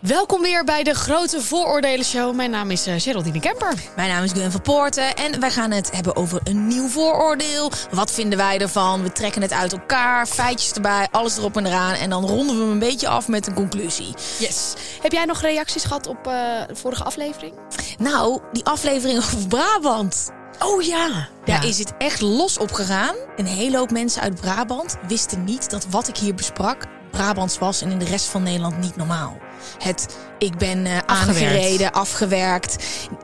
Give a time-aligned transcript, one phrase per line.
[0.00, 2.34] Welkom weer bij de Grote Vooroordelen Show.
[2.34, 3.74] Mijn naam is uh, Geraldine Kemper.
[3.96, 7.70] Mijn naam is Gwen van Poorten en wij gaan het hebben over een nieuw vooroordeel.
[7.90, 9.02] Wat vinden wij ervan?
[9.02, 11.94] We trekken het uit elkaar, feitjes erbij, alles erop en eraan.
[11.94, 14.14] En dan ronden we hem een beetje af met een conclusie.
[14.38, 14.74] Yes.
[15.02, 16.32] Heb jij nog reacties gehad op uh,
[16.66, 17.54] de vorige aflevering?
[17.98, 20.30] Nou, die aflevering over Brabant.
[20.58, 21.28] Oh ja.
[21.44, 23.14] Daar is het echt los op gegaan.
[23.36, 27.82] Een hele hoop mensen uit Brabant wisten niet dat wat ik hier besprak Brabants was
[27.82, 29.38] en in de rest van Nederland niet normaal.
[29.78, 32.76] Het, ik ben uh, aangereden, afgewerkt.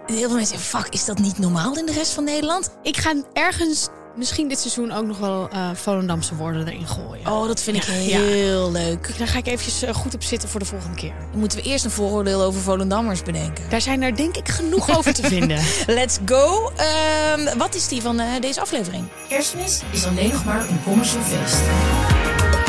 [0.07, 2.71] Heel veel mensen zeggen, fuck, is dat niet normaal in de rest van Nederland?
[2.83, 7.27] Ik ga ergens misschien dit seizoen ook nog wel uh, Volendamse woorden erin gooien.
[7.27, 8.71] Oh, dat vind ik heel ja.
[8.71, 9.19] leuk.
[9.19, 11.15] Daar ga ik eventjes uh, goed op zitten voor de volgende keer.
[11.31, 13.65] Dan moeten we eerst een vooroordeel over Volendammers bedenken.
[13.71, 15.63] Daar zijn er denk ik genoeg over te vinden.
[15.87, 16.73] Let's go.
[16.79, 19.05] Uh, wat is die van uh, deze aflevering?
[19.29, 22.66] Kerstmis is alleen nog maar een commercial feest.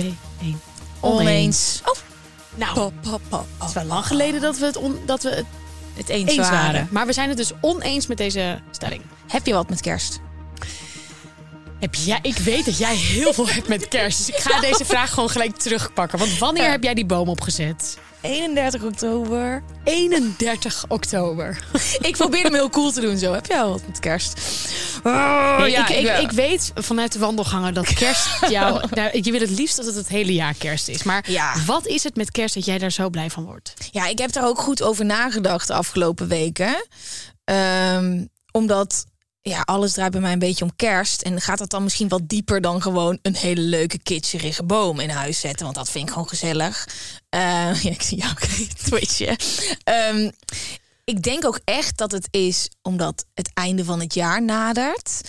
[0.00, 0.60] Drie, twee, één.
[1.00, 1.82] Oneens.
[1.84, 1.94] Oh,
[2.54, 5.30] nou, Pop, pop, pop, het is wel lang geleden dat we het, on, dat we
[5.30, 5.46] het
[5.94, 6.58] Het eens, eens waren.
[6.72, 6.88] waren.
[6.90, 9.02] Maar we zijn het dus oneens met deze stelling.
[9.28, 10.20] Heb je wat met kerst?
[11.80, 14.26] Heb jij, ik weet dat jij heel veel hebt met kerst.
[14.26, 16.18] Dus ik ga deze vraag gewoon gelijk terugpakken.
[16.18, 16.70] Want wanneer Ja.
[16.70, 17.98] heb jij die boom opgezet?
[18.20, 19.62] 31 oktober.
[19.84, 21.58] 31 oktober.
[22.00, 23.32] Ik probeer hem heel cool te doen zo.
[23.32, 24.40] Heb jij wel wat met kerst?
[25.04, 28.86] Oh, ja, ik, ik, ik weet vanuit de wandelgangen dat kerst jou...
[28.90, 31.02] nou, je wil het liefst dat het het hele jaar kerst is.
[31.02, 31.54] Maar Ja.
[31.66, 33.74] wat is het met kerst dat jij daar zo blij van wordt?
[33.90, 36.86] Ja, ik heb daar ook goed over nagedacht de afgelopen weken.
[37.44, 39.04] Ehm, omdat
[39.50, 41.22] ja, alles draait bij mij een beetje om kerst.
[41.22, 45.10] En gaat dat dan misschien wat dieper dan gewoon een hele leuke kitscherige boom in
[45.10, 45.64] huis zetten?
[45.64, 46.88] Want dat vind ik gewoon gezellig.
[47.28, 47.40] Eh,
[47.82, 48.34] ja, ik zie jou
[48.86, 49.36] twitchen.
[49.84, 50.30] Ehm,
[51.04, 55.20] ik denk ook echt dat het is omdat het einde van het jaar nadert.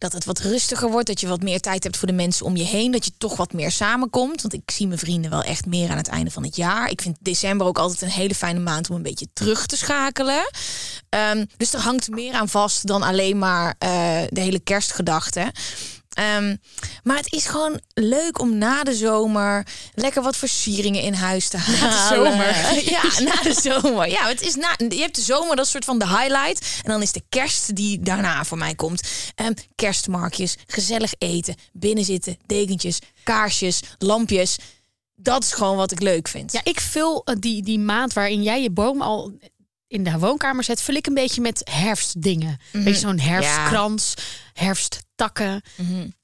[0.00, 1.06] Dat het wat rustiger wordt.
[1.06, 2.90] Dat je wat meer tijd hebt voor de mensen om je heen.
[2.90, 4.42] Dat je toch wat meer samenkomt.
[4.42, 6.90] Want ik zie mijn vrienden wel echt meer aan het einde van het jaar.
[6.90, 10.50] Ik vind december ook altijd een hele fijne maand om een beetje terug te schakelen.
[11.08, 13.90] Ehm, dus er hangt meer aan vast dan alleen maar eh,
[14.28, 15.52] de hele kerstgedachte.
[16.10, 16.56] Ehm,
[17.02, 21.56] maar het is gewoon leuk om na de zomer lekker wat versieringen in huis te
[21.56, 22.08] halen.
[22.08, 22.48] zomer.
[22.90, 24.08] Ja, na de zomer.
[24.08, 26.80] Ja, het is na, je hebt de zomer, dat is soort van de highlight.
[26.82, 29.02] En dan is de kerst die daarna voor mij komt.
[29.34, 34.56] Ehm, kerstmarktjes, gezellig eten, binnenzitten, dekentjes, kaarsjes, lampjes.
[35.14, 36.52] Dat is gewoon wat ik leuk vind.
[36.52, 39.38] Ja, ik vul eh, die, die maand waarin jij je boom al
[39.88, 42.58] in de woonkamer zet, vul ik een beetje met herfstdingen.
[42.72, 44.14] Weet je, zo'n herfstkrans,
[45.24, 45.62] herfsttakken,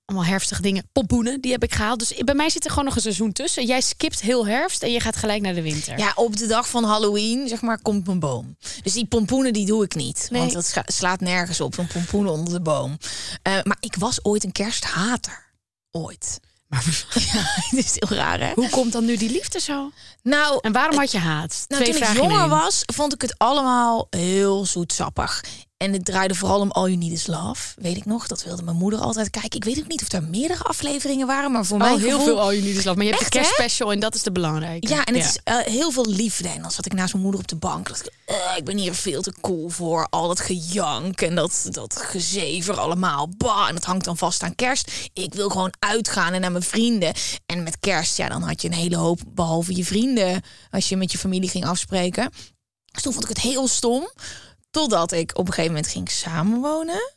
[0.04, 0.88] allemaal herfstige dingen.
[0.92, 1.98] Pompoenen, die heb ik gehaald.
[1.98, 3.66] Dus bij mij zit er gewoon nog een seizoen tussen.
[3.66, 5.98] Jij skipt heel herfst en je gaat gelijk naar de winter.
[5.98, 8.56] Ja, op de dag van Halloween, zeg maar, komt mijn boom.
[8.82, 10.28] Dus die pompoenen, die doe ik niet.
[10.30, 10.40] Nee.
[10.40, 12.98] Want dat slaat nergens op, een pompoen onder de boom.
[13.42, 15.44] Eh, maar ik was ooit een kersthater.
[15.90, 16.40] Ooit.
[16.68, 16.84] Maar
[17.32, 18.52] Ja, het is heel raar, hè?
[18.54, 19.90] hoe komt dan nu die liefde zo?
[20.22, 21.64] Nou, En waarom had je haat?
[21.68, 25.44] nou toen ik jonger was, vond ik het allemaal heel zoetsappig.
[25.76, 27.74] En het draaide vooral om All You Need Is Love.
[27.80, 29.58] Weet ik nog, dat wilde mijn moeder altijd kijken.
[29.58, 32.40] Ik weet ook niet of er meerdere afleveringen waren, maar voor mij Al heel veel
[32.40, 32.96] All You Need Is Love.
[32.96, 33.44] Maar je hebt Echt, de hè?
[33.44, 34.88] kerstspecial en dat is de belangrijke.
[34.88, 36.48] Ja, en het is eh, heel veel liefde.
[36.48, 37.88] En dan zat ik naast mijn moeder op de bank.
[37.88, 40.06] dacht ik, eh, ik ben hier veel te cool voor.
[40.10, 43.28] Al dat gejank en dat, dat gezever allemaal.
[43.36, 44.92] Bah, en dat hangt dan vast aan kerst.
[45.12, 47.14] Ik wil gewoon uitgaan en naar mijn vrienden.
[47.46, 50.96] En met kerst, ja, dan had je een hele hoop, behalve je vrienden, als je
[50.96, 52.30] met je familie ging afspreken.
[52.92, 54.10] Dus toen vond ik het heel stom.
[54.76, 57.12] Totdat ik op een gegeven moment ging samenwonen.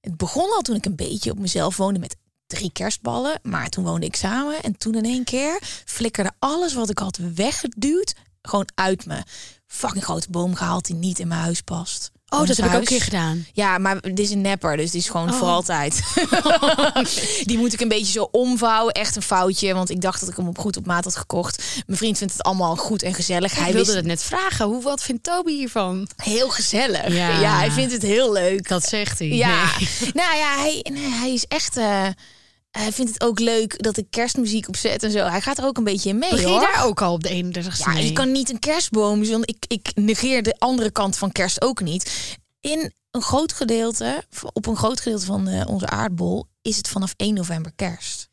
[0.00, 2.16] Het begon al toen ik een beetje op mezelf woonde met
[2.46, 3.40] drie kerstballen.
[3.42, 4.62] Maar toen woonde ik samen.
[4.62, 9.22] En toen in één keer flikkerde alles wat ik had weggeduwd gewoon uit me.
[9.66, 12.10] Fucking grote boom gehaald die niet in mijn huis past.
[12.30, 13.46] Oh, dat heb ik ook een keer gedaan.
[13.52, 15.34] Ja, maar dit is een nepper, dus die is gewoon Oh.
[15.38, 16.02] voor altijd.
[17.48, 18.92] die moet ik een beetje zo omvouwen.
[18.94, 21.64] Echt een foutje, want ik dacht dat ik hem op goed op maat had gekocht.
[21.86, 23.54] Mijn vriend vindt het allemaal goed en gezellig.
[23.54, 24.66] Hij wilde wist het net vragen.
[24.66, 26.08] Hoe, wat vindt Toby hiervan?
[26.16, 27.08] heel gezellig.
[27.12, 27.40] Ja.
[27.40, 27.56] Ja.
[27.58, 28.68] hij vindt het heel leuk.
[28.68, 29.28] Dat zegt hij.
[29.28, 30.10] ja, Nee.
[30.14, 31.76] nou ja, hij, nee, hij is echt.
[31.76, 32.06] eh,
[32.70, 35.18] hij vindt het ook leuk dat ik kerstmuziek opzet en zo.
[35.26, 36.30] Hij gaat er ook een beetje in mee.
[36.30, 38.04] Begin je daar ook al op de 31ste Ja, mee?
[38.06, 39.24] je kan niet een kerstboom.
[39.24, 42.36] want Ik, ik negeer de andere kant van kerst ook niet.
[42.60, 47.14] In een groot gedeelte, op een groot gedeelte van eh, onze aardbol, is het vanaf
[47.16, 48.28] 1 november kerst.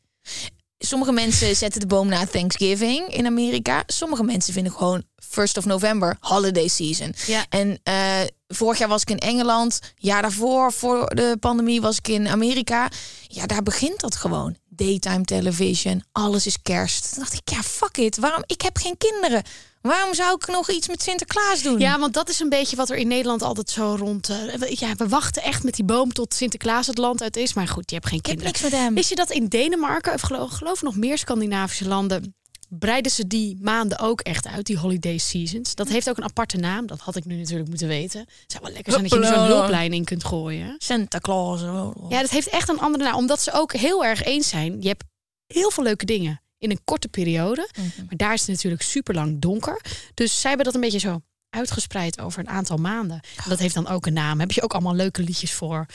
[0.78, 3.82] Sommige mensen zetten de boom na Thanksgiving in Amerika.
[3.86, 7.14] Sommige mensen vinden gewoon 1st of November holiday season.
[7.26, 7.46] Ja.
[7.48, 9.80] En eh, vorig jaar was ik in Engeland.
[9.96, 12.88] Jaar daarvoor, voor de pandemie, was ik in Amerika.
[13.26, 14.56] Ja, daar begint dat gewoon.
[14.68, 17.12] Daytime television, alles is kerst.
[17.12, 18.16] Toen dacht ik, ja, fuck it.
[18.16, 18.42] Waarom?
[18.46, 19.42] Ik heb geen kinderen.
[19.80, 21.78] Waarom zou ik nog iets met Sinterklaas doen?
[21.78, 24.28] Ja, want dat is een beetje wat er in Nederland altijd zo rond...
[24.28, 27.54] eh, we- ja, we wachten echt met die boom tot Sinterklaas het land uit is.
[27.54, 28.60] Maar goed, je hebt geen ik heb kinderen.
[28.62, 28.94] niks met hem.
[28.94, 32.34] Wist je dat in Denemarken, of geloof, geloof nog meer Scandinavische landen...
[32.68, 35.74] breiden ze die maanden ook echt uit, die holiday seasons.
[35.74, 36.86] Dat heeft ook een aparte naam.
[36.86, 38.20] Dat had ik nu natuurlijk moeten weten.
[38.20, 40.74] Het zou wel lekker zijn dat je er zo'n hulplijn in kunt gooien.
[40.78, 41.60] Santa Claus.
[42.08, 43.14] Ja, dat heeft echt een andere naam.
[43.14, 44.82] Omdat ze ook heel erg eens zijn.
[44.82, 45.04] Je hebt
[45.46, 47.68] heel veel leuke dingen in een korte periode.
[48.06, 49.80] Maar daar is het natuurlijk super lang donker.
[50.14, 51.20] Dus zij hebben dat een beetje zo
[51.50, 53.20] uitgespreid over een aantal maanden.
[53.44, 54.40] En dat heeft dan ook een naam.
[54.40, 55.86] Heb je ook allemaal leuke liedjes voor.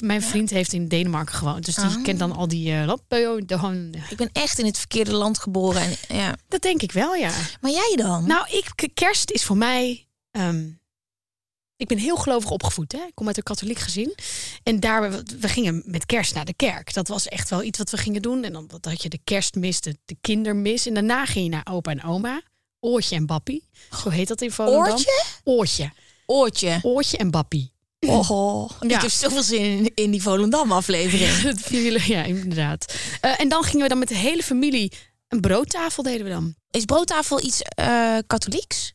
[0.00, 1.64] Mijn vriend heeft in Denemarken gewoond.
[1.64, 2.02] Dus die Ah.
[2.02, 2.74] kent dan al die...
[3.56, 5.82] hon- Ik ben echt in het verkeerde land geboren.
[5.82, 6.34] En, ja.
[6.48, 7.30] dat denk ik wel, ja.
[7.60, 8.26] Maar jij dan?
[8.26, 10.06] Nou, ik, kerst is voor mij...
[10.30, 10.68] ehm,
[11.76, 12.92] ik ben heel gelovig opgevoed.
[12.92, 12.98] Hè?
[12.98, 14.14] Ik kom uit een katholiek gezin.
[14.62, 16.94] En daar, we, gingen met kerst naar de kerk.
[16.94, 18.44] Dat was echt wel iets wat we gingen doen.
[18.44, 20.86] En dan had je de kerstmis, de, de kindermis.
[20.86, 22.42] En daarna ging je naar opa en oma.
[22.80, 23.68] Oortje en bappie.
[24.02, 24.92] Zo heet dat in Volendam.
[24.92, 25.22] Oortje?
[25.44, 25.92] Oortje.
[26.26, 26.78] Oortje.
[26.82, 27.74] Oortje en bappie.
[28.00, 28.94] Oh, Ja.
[28.96, 31.36] ik heb zoveel zin in, in die Volendam aflevering.
[31.52, 32.94] Dat vinden jullie- ja, inderdaad.
[33.20, 34.92] Eh, en dan gingen we dan met de hele familie...
[35.28, 36.54] Een broodtafel deden we dan.
[36.70, 38.92] Is broodtafel iets eh, katholieks?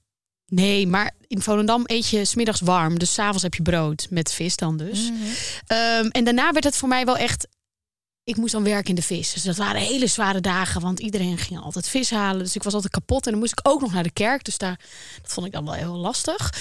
[0.54, 3.00] Nee, maar in Volendam eet je smiddags warm.
[3.00, 5.12] Dus s'avonds heb je brood met vis dan dus.
[5.68, 7.48] Ehm, en daarna werd het voor mij wel echt...
[8.24, 9.34] Ik moest dan werken in de vis.
[9.34, 10.82] Dus dat waren hele zware dagen.
[10.82, 12.44] Want iedereen ging altijd vis halen.
[12.44, 13.26] Dus ik was altijd kapot.
[13.26, 14.44] En dan moest ik ook nog naar de kerk.
[14.44, 14.80] Dus daar,
[15.22, 16.54] dat vond ik dan wel heel lastig.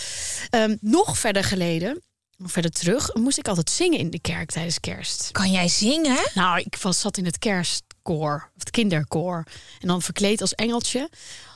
[0.51, 2.03] Ehm, nog verder geleden,
[2.37, 3.15] nog verder terug...
[3.15, 5.29] moest ik altijd zingen in de kerk tijdens kerst.
[5.33, 6.31] Kan jij zingen?
[6.35, 9.45] Nou, ik was, zat in het kerstkoor, of het kinderkoor.
[9.81, 11.09] En dan verkleed als engeltje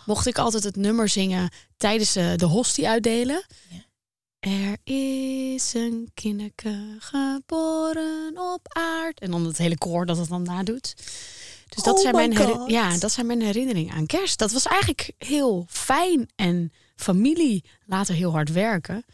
[0.07, 3.45] mocht ik altijd het nummer zingen tijdens eh, de hostie uitdelen.
[4.39, 9.21] Er is een kinderke geboren op aard.
[9.21, 10.95] En dan het hele koor dat het dan nadoet.
[11.69, 12.71] Dus dat, Oh zijn mijn God.
[12.71, 14.39] ja, dat zijn mijn herinneringen aan kerst.
[14.39, 19.05] Dat was eigenlijk heel fijn en familie later heel hard werken.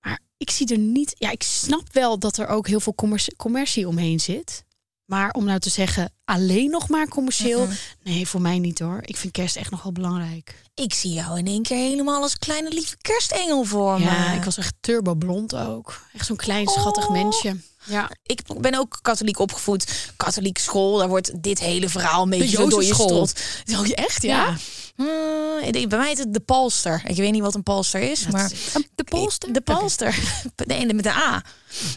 [0.00, 1.14] Maar ik zie er niet.
[1.18, 4.64] Ja, ik snap wel dat er ook heel veel commercie, commercie omheen zit.
[5.08, 7.64] Maar om nou te zeggen, alleen nog maar commercieel.
[7.64, 7.74] Mhm.
[8.02, 8.98] Nee, voor mij niet hoor.
[9.04, 10.62] Ik vind kerst echt nog wel belangrijk.
[10.74, 14.36] Ik zie jou in één keer helemaal als kleine lieve kerstengel voor Ja, me.
[14.36, 16.00] ik was echt turbo blond ook.
[16.14, 17.10] Echt zo'n klein schattig Oh.
[17.12, 17.56] mensje.
[17.84, 18.10] Ja.
[18.22, 20.12] Ik ben ook katholiek opgevoed.
[20.16, 23.32] Katholieke school, daar wordt dit hele verhaal een beetje door je strot.
[23.78, 24.46] Oh, je echt, ja?
[24.46, 24.56] Ja.
[24.98, 27.02] Hmm, bij mij is het de palster.
[27.06, 28.50] Ik weet niet wat een palster is, maar...
[28.94, 29.52] De polster?
[29.52, 30.18] De palster.
[30.66, 31.42] Nee, met een A.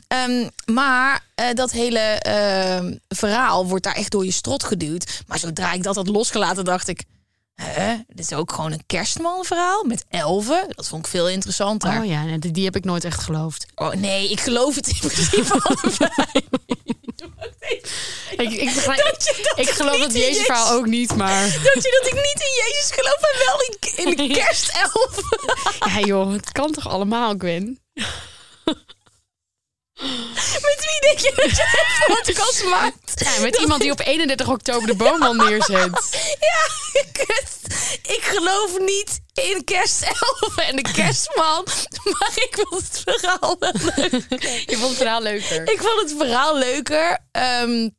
[0.07, 5.23] Ehm, maar eh, dat hele ehm, verhaal wordt daar echt door je strot geduwd.
[5.27, 7.03] Maar zodra ik dat had losgelaten, dacht ik...
[7.55, 7.95] Hè?
[8.07, 10.65] Dit is ook gewoon een kerstmanverhaal met elfen.
[10.69, 11.99] Dat vond ik veel interessanter.
[11.99, 13.65] Oh ja, die, die heb ik nooit echt geloofd.
[13.75, 16.45] Oh nee, ik geloof het in principe allebei.
[18.31, 21.41] Ik, ik, begrijp- Dat je- dat ik geloof dat Jezus verhaal ook niet, maar...
[21.41, 25.23] Dat je dat ik niet in Jezus geloof, maar wel in, in de kerstelfen.
[25.93, 27.79] Ja joh, het kan toch allemaal, Gwen?
[30.67, 33.23] Met wie denk je dat je een podcast maakt?
[33.23, 36.09] Ja, met iemand die op 31 oktober de boom al neerzet.
[36.39, 37.59] Ja, kut.
[38.01, 41.67] Ik geloof niet in kerstelfen en de kerstman.
[42.19, 44.65] Maar ik vond het verhaal wel leuk.
[44.69, 45.71] Je vond het verhaal leuker.
[45.71, 47.17] Ik vond het verhaal leuker.
[47.31, 47.89] Ehm,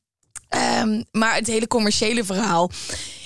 [0.49, 2.71] ehm, maar het hele commerciële verhaal.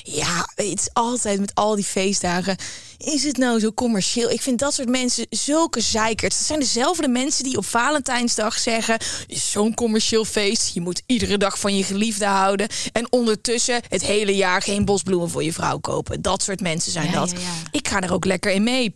[0.08, 2.56] Ja, het is altijd met al die feestdagen.
[2.98, 4.30] Is het nou zo commercieel?
[4.30, 6.36] Ik vind dat soort mensen zulke zeikers.
[6.38, 8.94] Het zijn dezelfde mensen die op Valentijnsdag zeggen...
[8.94, 10.74] "Het is zo'n commercieel feest.
[10.74, 12.68] Je moet iedere dag van je geliefde houden.
[12.92, 16.22] En ondertussen het hele jaar geen bosbloemen voor je vrouw kopen.
[16.22, 17.30] Dat soort mensen zijn Ja, dat.
[17.30, 17.46] ja, ja.
[17.70, 18.94] Ik ga er ook lekker in mee.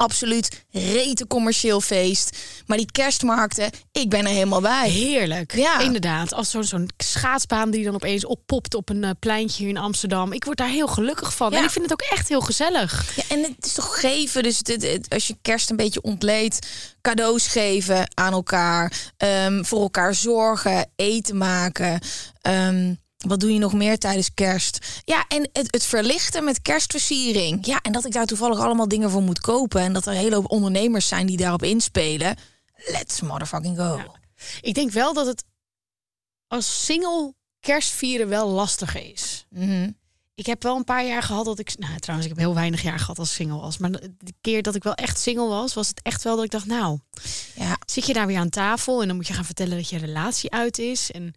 [0.00, 2.38] Absoluut rete commercieel feest.
[2.66, 4.88] Maar die kerstmarkten, ik ben er helemaal bij.
[4.88, 5.54] Heerlijk.
[5.54, 5.78] Ja.
[5.80, 6.32] Inderdaad.
[6.34, 10.32] Als zo'n zo'n schaatsbaan die dan opeens oppopt op een eh, pleintje hier in Amsterdam.
[10.32, 11.50] Ik word daar heel gelukkig van.
[11.50, 11.58] Ja.
[11.58, 13.16] En ik vind het ook echt heel gezellig.
[13.16, 14.42] Ja, en het is toch geven.
[14.42, 16.66] Dus het, het- het- als je kerst een beetje ontleedt,
[17.00, 22.00] cadeaus geven aan elkaar, ehm, voor elkaar zorgen, eten maken.
[22.42, 22.94] Ehm,
[23.26, 25.00] wat doe je nog meer tijdens kerst?
[25.04, 27.66] Ja, en het, het verlichten met kerstversiering.
[27.66, 29.80] Ja, en dat ik daar toevallig allemaal dingen voor moet kopen.
[29.80, 32.36] En dat er een hele hoop ondernemers zijn die daarop inspelen.
[32.76, 34.00] Let's motherfucking go.
[34.60, 35.44] Ik denk wel dat het
[36.46, 39.46] als single kerstvieren wel lastiger is.
[39.50, 39.90] Mhm.
[40.34, 41.78] Ik heb wel een paar jaar gehad dat ik...
[41.78, 43.78] Nou, trouwens, ik heb heel weinig jaar gehad als single was.
[43.78, 46.50] Maar de keer dat ik wel echt single was, was het echt wel dat ik
[46.50, 46.66] dacht...
[46.66, 46.98] Nou,
[47.54, 49.98] Ja, zit je daar weer aan tafel en dan moet je gaan vertellen dat je
[49.98, 51.10] relatie uit is.
[51.10, 51.34] En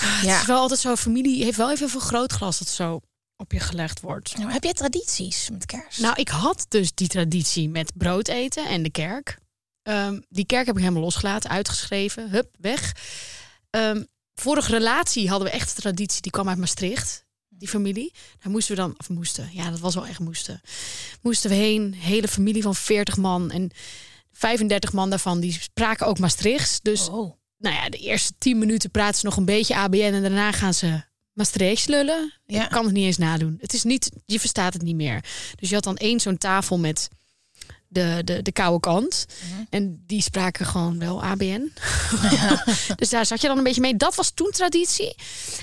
[0.00, 0.06] Ja.
[0.06, 3.00] het is wel altijd zo, familie heeft wel even een vergrootglas dat zo
[3.36, 4.36] op je gelegd wordt.
[4.36, 6.00] Nou, heb jij tradities met kerst?
[6.00, 9.38] Nou, ik had dus die traditie met brood eten en de kerk.
[9.82, 12.92] Ehm, die kerk heb ik helemaal losgelaten, uitgeschreven, hup, weg.
[13.70, 14.02] Ehm,
[14.34, 18.12] vorige relatie hadden we echt een traditie, die kwam uit Maastricht, die familie.
[18.38, 20.60] Daar moesten we dan, of moesten, ja, dat was wel echt moesten.
[21.22, 23.70] Moesten we heen, hele familie van 40 man en
[24.32, 26.80] 35 man daarvan, die spraken ook Maastrichts.
[26.80, 27.37] Dus oh.
[27.58, 30.74] Nou ja, de eerste 10 minuten praten ze nog een beetje ABN en daarna gaan
[30.74, 31.06] ze
[31.38, 32.32] Maastrichts lullen.
[32.46, 32.64] Ja.
[32.64, 33.56] Ik kan het niet eens nadoen.
[33.60, 35.24] Het is niet, je verstaat het niet meer.
[35.56, 37.08] Dus je had dan één zo'n tafel met
[37.88, 39.26] de, de, de koude kant.
[39.50, 39.64] Mhm.
[39.70, 41.72] En die spraken gewoon wel ABN.
[42.96, 43.96] dus daar zat je dan een beetje mee.
[43.96, 45.14] Dat was toen traditie.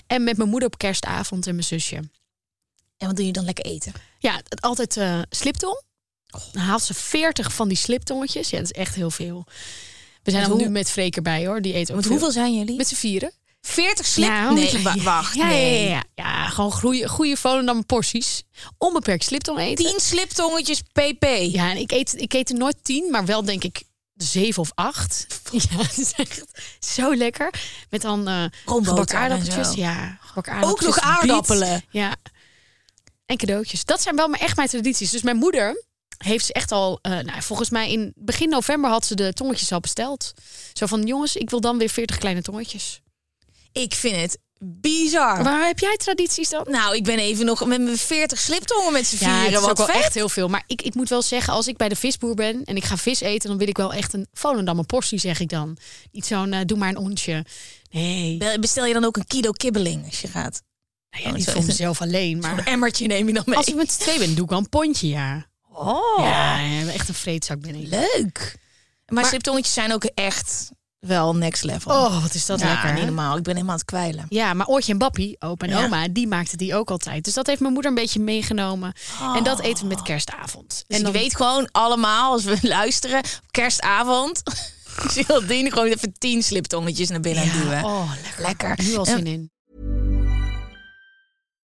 [0.08, 1.96] En met mijn moeder op kerstavond en mijn zusje.
[2.98, 3.94] En wat doe je dan lekker eten?
[4.20, 5.82] Ja, altijd eh sliptong.
[6.52, 8.50] Dan haalt ze 40 van die sliptongetjes.
[8.50, 9.46] Ja, dat is echt heel veel.
[10.26, 11.62] We zijn hoe- nu met Freek erbij hoor.
[11.62, 12.12] Die eet ook Want veel.
[12.12, 12.76] hoeveel zijn jullie?
[12.78, 13.32] Met z'n vieren.
[13.62, 14.28] 40 slip?
[14.28, 15.36] Ja, nee, wa- wacht.
[15.36, 15.84] Ja, nee.
[15.84, 16.48] ja, ja, ja.
[16.50, 18.44] gewoon goede, goede Volendam porties.
[18.78, 19.86] Onbeperkt sliptong eten.
[19.86, 21.24] 10 sliptongetjes pp.
[21.42, 23.84] Ja, en ik eet, ik eet er nooit tien, maar wel denk ik
[24.16, 25.26] zeven of acht.
[25.52, 26.44] Ja, het is echt
[26.80, 27.54] zo lekker.
[27.90, 29.74] Met dan eh Roomboter gebakken en aardappeltjes.
[29.76, 30.18] Ja,
[30.62, 31.04] Ook nog biet.
[31.04, 31.84] aardappelen.
[31.90, 32.16] Ja.
[33.26, 33.86] En cadeautjes.
[33.86, 35.12] Dat zijn wel echt mijn tradities.
[35.12, 35.84] Dus mijn moeder
[36.18, 39.72] heeft ze echt al, eh, nou, volgens mij in begin november had ze de tongetjes
[39.72, 40.34] al besteld.
[40.74, 43.02] Zo van, jongens, ik wil dan weer 40 kleine tongetjes.
[43.72, 45.44] Ik vind het bizar.
[45.44, 46.66] Waar heb jij tradities dan?
[46.70, 49.52] Nou, ik ben even nog met mijn 40 sliptongen met z'n Ja, vieren.
[49.52, 49.96] is ook Wat wel vet.
[49.96, 50.48] echt heel veel.
[50.48, 52.98] Maar ik, ik moet wel zeggen, als ik bij de visboer ben en ik ga
[52.98, 55.78] vis eten, dan wil ik wel echt een Volendammer portie, zeg ik dan.
[56.12, 57.46] Niet zo'n, eh, doe maar een ontje.
[57.92, 60.62] Nee, Be- Bestel je dan ook een kilo kibbeling als je gaat?
[61.10, 63.58] nou ja, niet voor mezelf alleen, Een maar emmertje neem je dan mee.
[63.58, 65.46] als ik met z'n twee ben, doe ik wel een pondje, ja.
[65.78, 66.60] Oh, Ja,
[66.94, 67.88] echt een vreedzak ben ik.
[67.88, 68.56] leuk.
[69.06, 71.92] Maar, Maar- sliptongetjes zijn ook echt wel next level.
[71.92, 72.94] Oh, wat is dat ja, lekker.
[72.94, 73.38] niet normaal.
[73.38, 74.26] Ik ben helemaal aan het kwijlen.
[74.30, 75.86] Ja, maar Oortje en Bappie, opa en Ja.
[75.86, 77.24] oma, die maakten die ook altijd.
[77.24, 78.94] Dus dat heeft mijn moeder een beetje meegenomen.
[79.36, 80.70] En dat eten we met kerstavond.
[80.70, 84.42] Dus en je dan weet gewoon allemaal, als we luisteren, op kerstavond...
[84.96, 87.84] Geraldine gewoon even 10 sliptongetjes naar binnen Ja, duwen.
[87.84, 88.42] Oh, lekker.
[88.42, 88.86] Lekker.
[88.86, 89.52] Nu al zin in.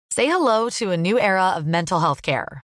[0.09, 2.65] Say hello to a new era of mental health care.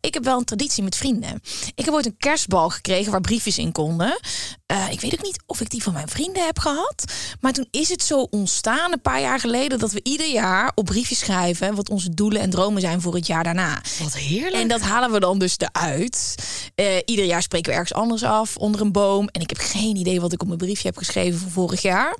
[0.00, 1.40] Ik heb wel een traditie met vrienden.
[1.74, 4.18] Ik heb ooit een kerstbal gekregen waar briefjes in konden.
[4.66, 7.04] Eh, ik weet ook niet of ik die van mijn vrienden heb gehad.
[7.40, 10.84] Maar toen is het zo ontstaan, een paar jaar geleden, dat we ieder jaar op
[10.84, 13.82] briefjes schrijven wat onze doelen en dromen zijn voor het jaar daarna.
[14.02, 14.54] Wat heerlijk.
[14.54, 16.34] En dat halen we dan dus eruit.
[16.74, 19.28] Eh, ieder jaar spreken we ergens anders af, onder een boom.
[19.28, 22.16] En ik heb geen idee wat ik op mijn briefje heb geschreven voor vorig jaar.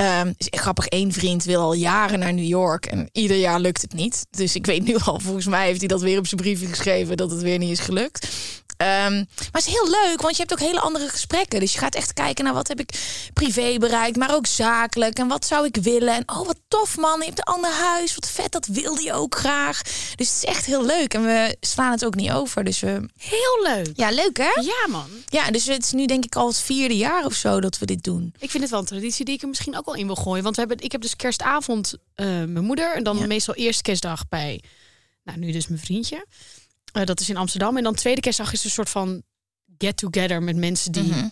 [0.00, 3.82] Ehm is grappig, één vriend wil al jaren naar New York en ieder jaar lukt
[3.82, 4.26] het niet.
[4.30, 7.16] Dus ik weet nu al, volgens mij heeft hij dat weer op zijn briefje geschreven
[7.16, 8.28] dat het weer niet is gelukt.
[8.80, 9.26] Ehm, maar
[9.62, 11.60] het is heel leuk, want je hebt ook hele andere gesprekken.
[11.60, 12.90] Dus je gaat echt kijken naar wat heb ik
[13.32, 15.18] privé bereikt, maar ook zakelijk.
[15.18, 16.14] En wat zou ik willen?
[16.14, 18.14] En oh, wat tof man, je hebt een ander huis.
[18.14, 19.82] Wat vet, dat wilde je ook graag.
[19.82, 21.14] Dus het is echt heel leuk.
[21.14, 22.64] En we slaan het ook niet over.
[22.64, 23.08] Dus we...
[23.16, 23.90] Heel leuk.
[23.94, 24.60] Ja, leuk hè?
[24.62, 25.08] Ja, man.
[25.26, 27.86] Ja, dus het is nu denk ik al het vierde jaar of zo dat we
[27.86, 28.34] dit doen.
[28.38, 30.42] Ik vind het wel een traditie die ik er misschien ook wel in wil gooien.
[30.42, 32.94] Want we hebben, ik heb dus kerstavond eh, mijn moeder.
[32.94, 33.26] En dan Ja.
[33.26, 34.62] meestal eerste kerstdag bij,
[35.24, 36.26] nou nu dus mijn vriendje.
[36.92, 37.76] Eh, dat is in Amsterdam.
[37.76, 39.22] En dan tweede kerstdag is een soort van
[39.78, 41.02] get-together met mensen die...
[41.02, 41.28] Mhm.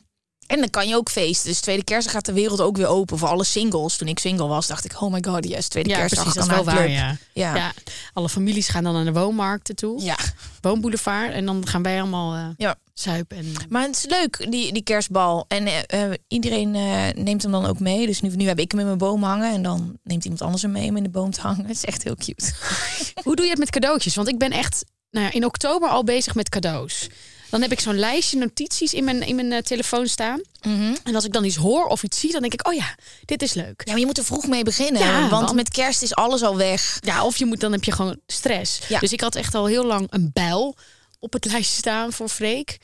[0.46, 1.48] En dan kan je ook feesten.
[1.48, 3.96] Dus tweede kerstdag gaat de wereld ook weer open voor alle singles.
[3.96, 6.56] Toen ik single was, dacht ik, oh my god, yes, tweede Ja, kerstdag precies, dat
[6.56, 7.16] kan is wel waar, ja.
[7.32, 7.56] Ja.
[7.56, 7.72] Ja,
[8.12, 10.02] alle families gaan dan naar de woonmarkten toe.
[10.02, 10.16] Ja.
[10.60, 11.32] Woonboulevard.
[11.32, 12.76] En dan gaan wij allemaal eh Ja.
[12.94, 13.36] zuipen.
[13.36, 13.52] En...
[13.68, 15.44] Maar het is leuk, die, die kerstbal.
[15.48, 16.70] En eh, iedereen
[17.24, 18.06] neemt hem dan ook mee.
[18.06, 19.52] Dus nu, nu heb ik hem in mijn boom hangen.
[19.52, 21.66] En dan neemt iemand anders hem mee om in de boom te hangen.
[21.66, 22.52] Het is echt heel cute.
[23.24, 24.14] Hoe doe je het met cadeautjes?
[24.14, 27.06] Want ik ben echt nou ja, in oktober al bezig met cadeaus.
[27.50, 30.40] Dan heb ik zo'n lijstje notities in mijn, in mijn eh, telefoon staan.
[31.04, 33.42] En als ik dan iets hoor of iets zie, dan denk ik, oh ja, dit
[33.42, 33.82] is leuk.
[33.84, 35.02] Ja, maar je moet er vroeg mee beginnen.
[35.02, 36.98] Ja, want, want- met kerst is alles al weg.
[37.00, 38.80] Ja, of je moet, dan heb je gewoon stress.
[38.88, 38.98] Ja.
[38.98, 40.76] Dus ik had echt al heel lang een bijl
[41.18, 42.78] op het lijstje staan voor Freek.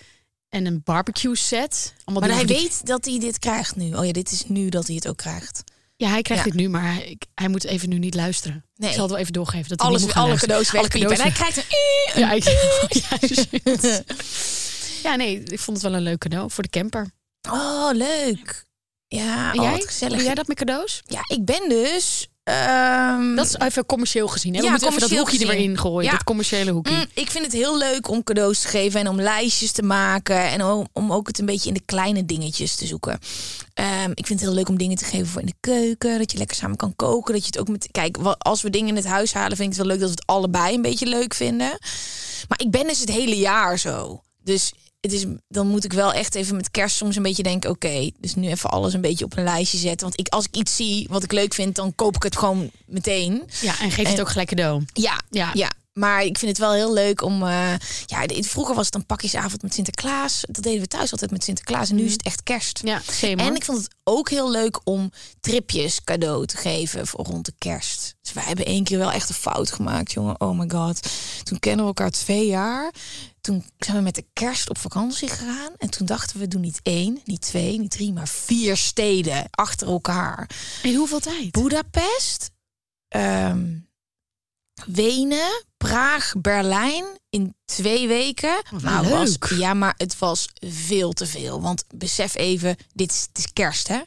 [0.49, 1.93] En een barbecue set.
[2.04, 3.95] Allemaal Maar hij die- weet dat hij dit krijgt nu.
[3.95, 5.62] Oh ja, dit is nu dat hij het ook krijgt.
[5.96, 6.50] Ja, hij krijgt Ja.
[6.50, 7.00] dit nu, maar
[7.34, 8.64] hij, moet even nu niet luisteren.
[8.74, 8.88] Nee.
[8.88, 9.68] Ik zal het wel even doorgeven.
[9.68, 10.38] Dat hij Alles, alle luisteren.
[10.48, 11.16] cadeaus wegpiepen.
[11.16, 12.20] En hij krijgt een...
[12.20, 12.44] Ja, ik,
[13.82, 14.00] ja,
[15.02, 17.10] ja, nee, ik vond het wel een leuk cadeau voor de camper.
[17.50, 18.64] Oh, leuk.
[19.06, 19.80] Ja, En oh, jij?
[19.80, 20.16] gezellig.
[20.16, 21.02] Doe jij dat met cadeaus?
[21.06, 22.28] Ja, ik ben dus...
[22.44, 24.54] ehm, Dat is even commercieel gezien.
[24.54, 24.60] Hè?
[24.60, 25.52] Ja, even dat commercieel hoekje gezien.
[25.52, 26.04] erin gooien.
[26.04, 26.10] Ja.
[26.10, 26.94] Dat commerciële hoekje.
[26.94, 30.50] Mm, ik vind het heel leuk om cadeaus te geven en om lijstjes te maken.
[30.50, 33.18] En om, om ook het een beetje in de kleine dingetjes te zoeken.
[33.74, 36.18] Ehm, ik vind het heel leuk om dingen te geven voor in de keuken.
[36.18, 37.32] Dat je lekker samen kan koken.
[37.34, 37.88] Dat je het ook met.
[37.90, 40.20] Kijk, als we dingen in het huis halen, vind ik het wel leuk dat we
[40.20, 41.78] het allebei een beetje leuk vinden.
[42.48, 44.22] Maar ik ben dus het hele jaar zo.
[44.44, 44.72] Dus
[45.04, 48.11] het is, dan moet ik wel echt even met kerst soms een beetje denken: oké,
[48.20, 50.06] dus nu even alles een beetje op een lijstje zetten.
[50.06, 52.70] Want ik, als ik iets zie wat ik leuk vind, dan koop ik het gewoon
[52.87, 53.42] meteen.
[53.61, 54.82] Ja, en geef het ook gelijk cadeau.
[54.92, 55.50] Ja, Ja.
[55.54, 55.70] ja.
[55.94, 57.42] Maar ik vind het wel heel leuk om.
[57.42, 57.74] eh,
[58.06, 60.44] ja, vroeger was het een pakjesavond met Sinterklaas.
[60.50, 61.90] Dat deden we thuis altijd met Sinterklaas.
[61.90, 62.80] En nu is het echt kerst.
[62.84, 63.02] Ja.
[63.20, 65.10] En ik vond het ook heel leuk om
[65.40, 68.14] tripjes cadeau te geven voor rond de kerst.
[68.22, 70.40] Dus wij hebben één keer wel echt een fout gemaakt, jongen.
[70.40, 71.08] Oh my god.
[71.42, 72.92] Toen kennen we elkaar twee jaar.
[73.40, 75.72] Toen zijn we met de kerst op vakantie gegaan.
[75.76, 79.46] En toen dachten we, we doen niet één, niet twee, niet drie, maar vier steden
[79.50, 80.50] achter elkaar.
[80.82, 81.50] In hoeveel tijd?
[81.50, 82.50] Boedapest,
[83.08, 83.72] ehm,
[84.87, 88.62] Wenen, Praag, Berlijn in twee weken.
[88.70, 89.59] Wat nou, was, leuk.
[89.59, 91.61] ja, maar het was veel te veel.
[91.61, 94.01] Want besef even, dit is, het is kerst, hè?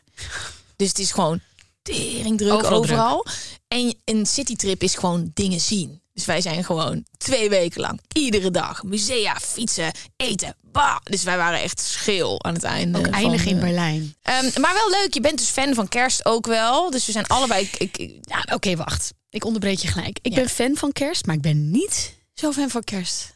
[0.75, 1.39] Dus het is gewoon
[1.81, 3.25] tering druk Overal overal.
[3.67, 6.01] En een citytrip is gewoon dingen zien.
[6.17, 10.55] Dus wij zijn gewoon twee weken lang, iedere dag, musea, fietsen, eten.
[10.61, 10.97] Bah!
[11.03, 12.97] Dus wij waren echt schil aan het einde.
[12.99, 14.15] Ook eindig in eh, Berlijn.
[14.21, 16.89] Ehm, maar wel leuk, je bent dus fan van kerst ook wel.
[16.91, 17.69] Dus we zijn allebei...
[17.77, 19.13] Ik, ik- Ja, oké, wacht.
[19.29, 20.19] Ik onderbreek je gelijk.
[20.21, 20.37] Ik Ja.
[20.39, 23.33] ben fan van kerst, maar ik ben niet zo fan van kerst.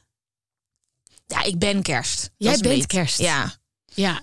[1.27, 2.29] ja, ik ben kerst.
[2.37, 3.17] Jij bent beetje- kerst.
[3.17, 3.53] Ja.
[3.85, 4.21] Ja.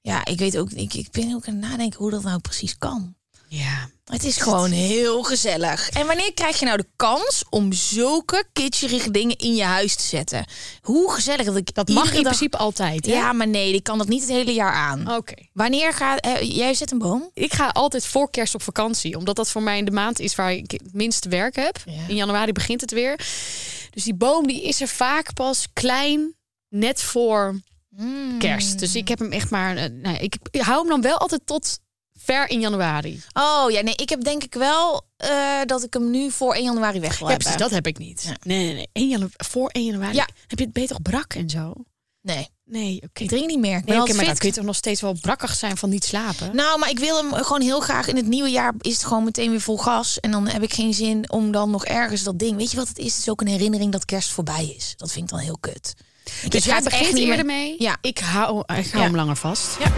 [0.00, 0.70] ja, ik weet ook...
[0.70, 3.16] Ik, ik ben ook aan het nadenken hoe dat nou precies kan.
[3.48, 3.88] Ja.
[4.04, 5.88] Het is gewoon heel gezellig.
[5.90, 10.02] En wanneer krijg je nou de kans om zulke kitscherige dingen in je huis te
[10.02, 10.44] zetten?
[10.82, 13.06] Hoe gezellig dat ik Dat mag in dag- principe altijd.
[13.06, 13.12] hè?
[13.12, 15.14] Ja, maar nee, ik kan dat niet het hele jaar aan.
[15.16, 15.34] Oké.
[15.52, 16.20] Wanneer gaat...
[16.20, 17.30] eh, jij zet een boom?
[17.34, 19.16] Ik ga altijd voor kerst op vakantie.
[19.16, 21.78] Omdat dat voor mij de maand is waar ik het minste werk heb.
[21.86, 21.92] Ja.
[22.08, 23.16] In januari begint het weer.
[23.90, 26.34] Dus die boom die is er vaak pas klein.
[26.68, 27.60] Net voor
[28.38, 28.78] kerst.
[28.78, 29.76] Dus ik heb hem echt maar...
[29.76, 31.78] eh, nou, ik, ik hou hem dan wel altijd tot
[32.26, 33.22] ver in januari.
[33.32, 35.30] Oh ja, nee, ik heb denk ik wel eh,
[35.66, 37.38] dat ik hem nu voor 1 januari weg wil Ja, hebben.
[37.38, 37.60] precies.
[37.60, 38.32] Dat heb ik niet.
[38.42, 38.88] Nee, nee, nee.
[38.92, 40.14] 1 janu voor 1 januari.
[40.14, 40.28] Ja.
[40.46, 41.72] Heb je het beter brak en zo?
[42.22, 43.22] Nee, Nee, oké.
[43.22, 43.78] ik drink niet meer.
[43.78, 46.04] Ik Nee, altijd maar dan kun je toch nog steeds wel brakkig zijn van niet
[46.04, 46.56] slapen?
[46.56, 49.24] Nou, maar ik wil hem gewoon heel graag in het nieuwe jaar is het gewoon
[49.24, 50.20] meteen weer vol gas.
[50.20, 52.56] En dan heb ik geen zin om dan nog ergens dat ding.
[52.56, 53.12] Weet je wat het is?
[53.12, 54.94] Het is ook een herinnering dat kerst voorbij is.
[54.96, 55.94] Dat vind ik dan heel kut.
[56.48, 57.74] dus jij gaat echt begint niet meer- mee.
[57.78, 57.96] Ja.
[58.00, 59.00] Ik hou, ik hou Ja.
[59.00, 59.76] hem langer vast.
[59.78, 59.92] Ja.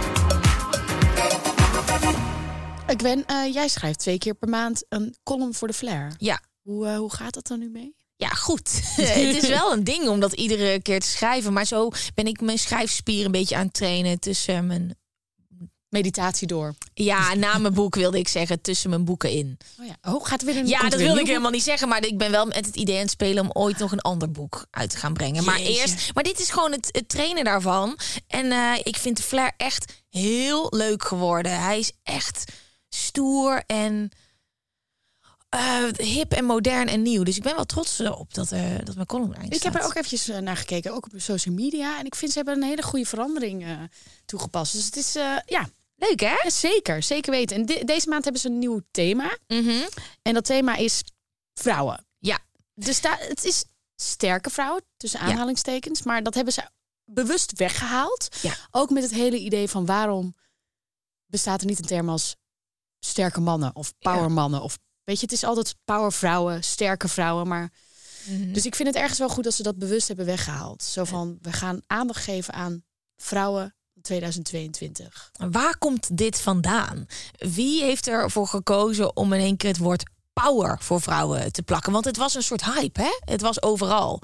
[2.88, 6.14] Ik ben, eh, jij schrijft twee keer per maand een column voor de Flair.
[6.18, 6.40] Ja.
[6.62, 7.94] Hoe, eh, hoe gaat dat dan nu mee?
[8.16, 8.81] Ja, goed.
[8.96, 11.53] het is wel een ding om dat iedere keer te schrijven.
[11.53, 14.96] Maar zo ben ik mijn schrijfspier een beetje aan het trainen tussen mijn...
[15.88, 16.74] Meditatie door.
[16.94, 19.59] Ja, na mijn boek wilde ik zeggen, tussen mijn boeken in.
[19.81, 20.12] Oh, ja.
[20.12, 21.88] oh gaat er weer een Ja, dat wilde ik helemaal niet zeggen.
[21.88, 24.31] Maar ik ben wel met het idee aan het spelen om ooit nog een ander
[24.31, 25.44] boek uit te gaan brengen.
[25.44, 25.81] Maar Jeetje.
[25.81, 27.98] eerst, maar dit is gewoon het, het trainen daarvan.
[28.27, 31.61] En eh, ik vind de Flair echt heel leuk geworden.
[31.62, 32.44] Hij is echt
[32.88, 34.11] stoer en
[35.48, 37.22] eh, hip en modern en nieuw.
[37.22, 39.85] Dus ik ben wel trots op dat, uh, dat mijn column erin Ik heb er
[39.85, 41.98] ook eventjes uh, naar gekeken, ook op social media.
[41.98, 43.88] En ik vind ze hebben een hele goede verandering
[44.24, 44.72] toegepast.
[44.72, 45.12] Dus het is,
[45.46, 45.68] ja...
[46.01, 46.35] Leuk, hè?
[46.42, 47.57] Ja, zeker, zeker weten.
[47.57, 49.38] En de deze maand hebben ze een nieuw thema.
[49.46, 49.87] Mhm.
[50.22, 51.03] En dat thema is
[51.55, 52.07] vrouwen.
[52.18, 52.38] Ja.
[52.74, 53.64] Dus het is
[53.96, 56.03] sterke vrouwen, tussen aanhalingstekens.
[56.03, 56.68] Maar dat hebben ze
[57.05, 58.29] bewust weggehaald.
[58.42, 58.57] Ja.
[58.70, 60.37] Ook met het hele idee van waarom
[61.27, 62.37] bestaat er niet een term als
[63.00, 64.62] sterke mannen of powermannen.
[64.62, 67.48] Of weet je, het is altijd powervrouwen, sterke vrouwen.
[67.48, 67.70] Maar
[68.24, 68.52] Mhm.
[68.52, 70.82] dus ik vind het ergens wel goed dat ze dat bewust hebben weggehaald.
[70.82, 72.82] Zo van we gaan aandacht geven aan
[73.16, 75.30] vrouwen 2022.
[75.50, 77.06] Waar komt dit vandaan?
[77.38, 81.92] Wie heeft ervoor gekozen om in één keer het woord power voor vrouwen te plakken?
[81.92, 83.18] Want het was een soort hype, hè?
[83.32, 84.22] Het was overal.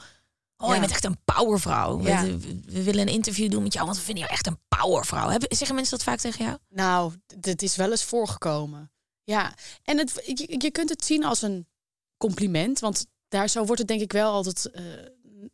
[0.64, 0.74] Oh, Ja.
[0.74, 2.02] je bent echt een powervrouw.
[2.02, 2.22] Ja.
[2.22, 5.28] We, we willen een interview doen met jou, want we vinden jou echt een powervrouw.
[5.28, 6.58] Hebben, zeggen mensen dat vaak tegen jou?
[6.68, 8.92] Nou, dit is wel eens voorgekomen.
[9.24, 11.66] Ja, en het, je, je kunt het zien als een
[12.16, 14.70] compliment, want daar zo wordt het denk ik wel altijd.
[14.70, 14.82] eh,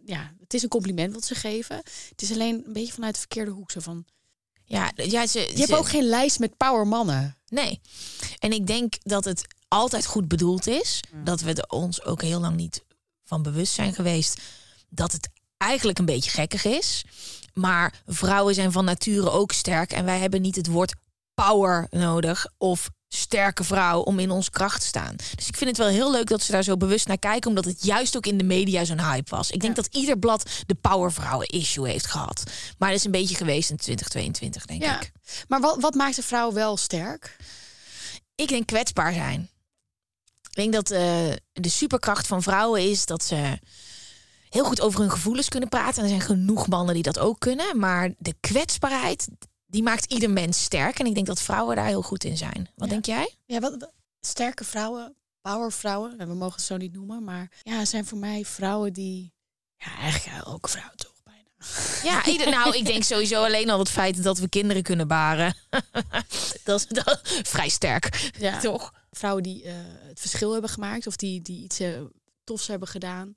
[0.04, 1.76] ja, het is een compliment wat ze geven.
[2.08, 3.70] Het is alleen een beetje vanuit de verkeerde hoek.
[3.70, 4.04] Zo van,
[4.64, 7.36] Ja, ja ze, je hebt ook geen lijst met powermannen.
[7.48, 7.80] Nee.
[8.38, 11.00] En ik denk dat het altijd goed bedoeld is.
[11.24, 12.84] Dat we er ons ook heel lang niet
[13.24, 14.40] van bewust zijn geweest.
[14.90, 17.04] Dat het eigenlijk een beetje gekkig is.
[17.54, 19.92] Maar vrouwen zijn van nature ook sterk.
[19.92, 20.94] En wij hebben niet het woord
[21.34, 22.46] power nodig.
[22.58, 25.16] Of sterke vrouw om in onze kracht te staan.
[25.34, 27.48] Dus ik vind het wel heel leuk dat ze daar zo bewust naar kijken.
[27.48, 29.50] Omdat het juist ook in de media zo'n hype was.
[29.50, 32.42] Ik denk dat ieder blad de powervrouwen issue heeft gehad.
[32.78, 35.00] Maar dat is een beetje geweest in 2022, denk Ja.
[35.00, 35.12] ik.
[35.48, 37.36] Maar wat, wat maakt een vrouw wel sterk?
[38.34, 39.50] Ik denk kwetsbaar zijn.
[40.50, 41.00] Ik denk dat eh,
[41.52, 43.58] de superkracht van vrouwen is dat ze
[44.50, 45.96] heel goed over hun gevoelens kunnen praten.
[45.96, 47.78] En er zijn genoeg mannen die dat ook kunnen.
[47.78, 49.28] Maar de kwetsbaarheid,
[49.66, 50.98] die maakt ieder mens sterk.
[50.98, 52.68] En ik denk dat vrouwen daar heel goed in zijn.
[52.76, 52.92] Wat Ja.
[52.92, 53.34] denk jij?
[53.46, 58.06] Ja, wat, wat- sterke vrouwen, powervrouwen, we mogen het zo niet noemen, maar ja, zijn
[58.06, 59.32] voor mij vrouwen die,
[59.76, 61.48] ja, eigenlijk ook vrouwen toch bijna.
[62.02, 65.54] Ja, ieder, nou, ik denk sowieso alleen al het feit dat we kinderen kunnen baren.
[66.64, 68.58] dat is dat, vrij sterk, Ja.
[68.60, 68.94] toch?
[69.10, 69.74] Vrouwen die eh,
[70.06, 72.00] het verschil hebben gemaakt of die, die iets eh,
[72.44, 73.34] tofs hebben gedaan,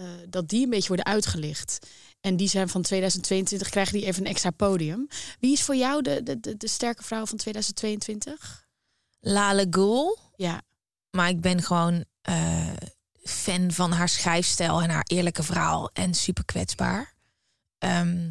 [0.00, 1.78] eh, dat die een beetje worden uitgelicht.
[2.20, 5.08] En die zijn van 2022, krijgen die even een extra podium.
[5.40, 8.66] Wie is voor jou de, de, de, de sterke vrouw van 2022?
[9.20, 10.18] Lale Ghoul.
[10.36, 10.62] Ja,
[11.10, 12.68] Maar ik ben gewoon eh,
[13.22, 15.90] fan van haar schrijfstijl en haar eerlijke verhaal.
[15.92, 17.14] En super kwetsbaar.
[17.78, 18.30] Ehm,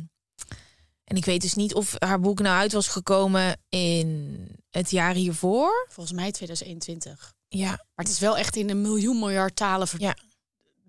[1.04, 4.38] en ik weet dus niet of haar boek nou uit was gekomen in
[4.70, 5.88] het jaar hiervoor.
[5.90, 7.34] volgens mij 2021.
[7.48, 10.16] Ja, Maar het is wel echt in een miljoen miljard talen ver- Ja.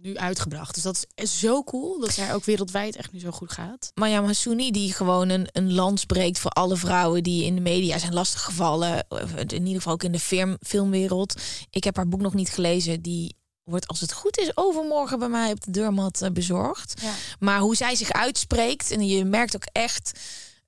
[0.02, 0.74] Nu uitgebracht.
[0.74, 3.90] Dus dat is zo cool dat zij ook wereldwijd echt nu zo goed gaat.
[3.94, 7.98] Maya Massouni die gewoon een, een lans breekt voor alle vrouwen die in de media
[7.98, 9.06] zijn lastiggevallen.
[9.46, 11.40] In ieder geval ook in de film, filmwereld.
[11.70, 13.02] Ik heb haar boek nog niet gelezen.
[13.02, 17.00] Die wordt als het goed is overmorgen bij mij op de deurmat eh, bezorgd.
[17.02, 17.12] Ja.
[17.38, 20.18] Maar hoe zij zich uitspreekt, en je merkt ook echt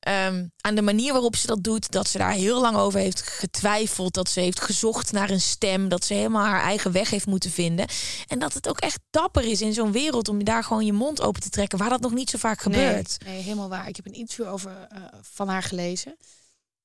[0.03, 3.23] ehm, aan de manier waarop ze dat doet, dat ze daar heel lang over heeft
[3.23, 7.27] getwijfeld, dat ze heeft gezocht naar een stem, dat ze helemaal haar eigen weg heeft
[7.27, 7.87] moeten vinden.
[8.27, 10.93] En dat het ook echt dapper is in zo'n wereld om je daar gewoon je
[10.93, 13.17] mond open te trekken, waar dat nog niet zo vaak gebeurt.
[13.25, 13.89] Nee, nee, helemaal waar.
[13.89, 16.17] Ik heb een interview over, eh, van haar gelezen.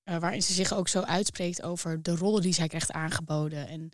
[0.03, 3.67] eh, waarin ze zich ook zo uitspreekt over de rollen die zij krijgt aangeboden.
[3.67, 3.91] En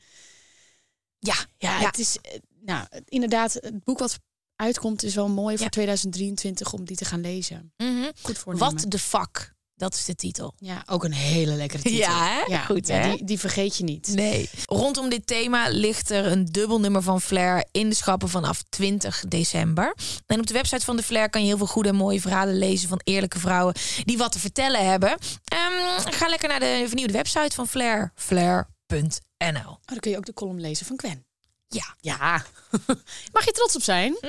[1.19, 1.85] Ja, ja, Ja.
[1.87, 4.19] het is eh, nou, inderdaad, het boek wat
[4.63, 5.69] uitkomt is wel mooi voor Ja.
[5.71, 7.73] 2023 om die te gaan lezen.
[7.77, 8.09] Mhm.
[8.21, 8.71] Goed voornemen.
[8.73, 9.51] Wat de fuck?
[9.75, 10.53] Dat is de titel.
[10.57, 11.97] Ja, ook een hele lekkere titel.
[11.97, 12.43] Ja?
[12.65, 13.15] Goed, ja, hè?
[13.15, 14.07] Die, die vergeet je niet.
[14.07, 14.49] Nee.
[14.65, 19.23] Rondom dit thema ligt er een dubbel nummer van Flair in de schappen vanaf 20
[19.27, 19.95] december.
[20.25, 22.57] En op de website van de Flair kan je heel veel goede en mooie verhalen
[22.57, 25.09] lezen van eerlijke vrouwen die wat te vertellen hebben.
[25.43, 29.69] Ehm, ga lekker naar de vernieuwde website van Flair, flair.nl.
[29.69, 31.25] Oh, dan kun je ook de column lezen van Gwen.
[31.73, 31.95] Ja.
[32.01, 32.43] Ja.
[33.33, 34.17] Mag je trots op zijn?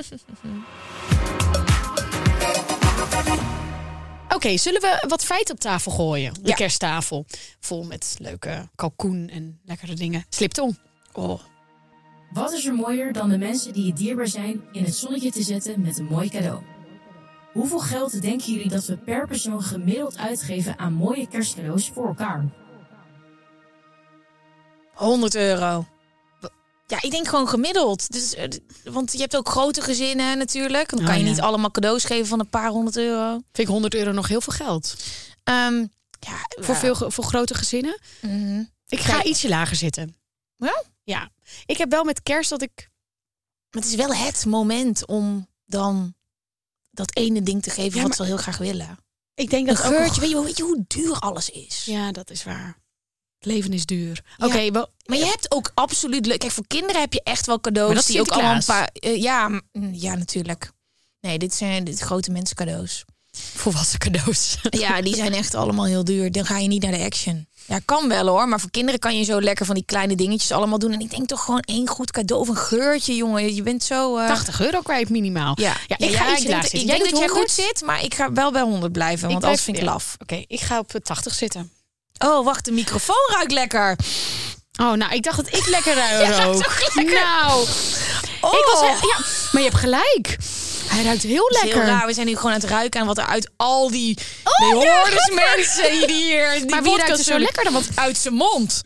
[4.35, 6.35] Oké, zullen we wat feiten op tafel gooien?
[6.35, 6.55] De Ja.
[6.55, 7.27] kersttafel.
[7.61, 10.25] Vol met leuke kalkoen en lekkere dingen.
[10.29, 10.79] Sliptong.
[11.13, 11.41] Oh.
[12.33, 15.43] Wat is er mooier dan de mensen die je dierbaar zijn in het zonnetje te
[15.43, 16.63] zetten met een mooi cadeau?
[17.53, 22.45] Hoeveel geld denken jullie dat we per persoon gemiddeld uitgeven aan mooie kerstcadeaus voor elkaar?
[24.95, 25.87] 100 euro.
[26.87, 28.13] Ja, ik denk gewoon gemiddeld.
[28.13, 28.49] Dus, eh,
[28.85, 30.89] want je hebt ook grote gezinnen natuurlijk.
[30.91, 31.31] Dan Oh, kan je ja.
[31.31, 33.31] niet allemaal cadeaus geven van een paar honderd euro.
[33.33, 34.95] Vind ik 100 euro nog heel veel geld.
[35.45, 35.87] Ehm,
[36.21, 38.01] ja, Voor, veel, voor grote gezinnen.
[38.21, 38.63] Mhm.
[38.89, 40.17] Ik ga ietsje lager zitten.
[40.57, 40.83] Ja?
[41.05, 41.31] Ja.
[41.67, 42.91] Ik heb wel met kerst dat ik...
[43.71, 46.15] Maar het is wel het moment om dan
[46.91, 48.99] dat ene ding te geven Ja, wat ze heel graag willen.
[49.35, 51.85] Ik denk dat ook geurtje, een- weet je, weet je hoe duur alles is?
[51.85, 52.83] Ja, dat is waar.
[53.45, 54.21] Leven is duur.
[54.39, 54.87] Oké, Ja.
[55.07, 56.39] Maar je hebt ook absoluut leuk.
[56.39, 58.89] Kijk, voor kinderen heb je echt wel cadeaus dat die ook allemaal een paar.
[58.93, 59.61] eh, ja, m-
[59.93, 60.71] ja, natuurlijk.
[61.21, 63.05] Nee, dit zijn dit grote mensen cadeaus.
[63.33, 64.57] volwassen cadeaus.
[64.71, 66.33] Ja, die zijn echt allemaal heel duur.
[66.33, 67.47] Dan ga je niet naar de action.
[67.67, 68.49] Ja, kan wel hoor.
[68.49, 70.93] Maar voor kinderen kan je zo lekker van die kleine dingetjes allemaal doen.
[70.93, 73.55] En ik denk toch gewoon één goed cadeau of een geurtje, jongen.
[73.55, 74.17] Je bent zo.
[74.17, 75.61] eh, 80 euro kwijt minimaal.
[75.61, 76.81] Ja, ja ik ga ik iets denk, zitten.
[76.81, 77.51] ik Jij denk dat jij goed 100?
[77.53, 79.29] zit, maar ik ga wel bij 100 blijven.
[79.29, 79.91] Want anders vind ik ja.
[79.91, 80.17] laf.
[80.19, 81.71] Oké, ik ga op eh, 80 zitten.
[82.19, 83.97] Oh, wacht, de microfoon ruikt lekker.
[84.81, 86.47] Oh, nou, ik dacht dat ik lekker ruik.
[86.47, 87.15] Ook lekker.
[87.21, 87.67] Nou,
[88.41, 88.81] Oh, ik was...
[88.81, 89.19] Ja,
[89.53, 90.37] maar je hebt gelijk.
[90.87, 91.83] Hij ruikt heel is lekker.
[91.83, 92.07] heel raar.
[92.07, 95.31] We zijn nu gewoon aan het ruiken aan wat er uit al die oh, hordes
[95.35, 96.53] mensen hier.
[96.61, 97.73] Die Maar wie ruikt er zo lekker dan?
[97.73, 98.83] Want uit zijn mond?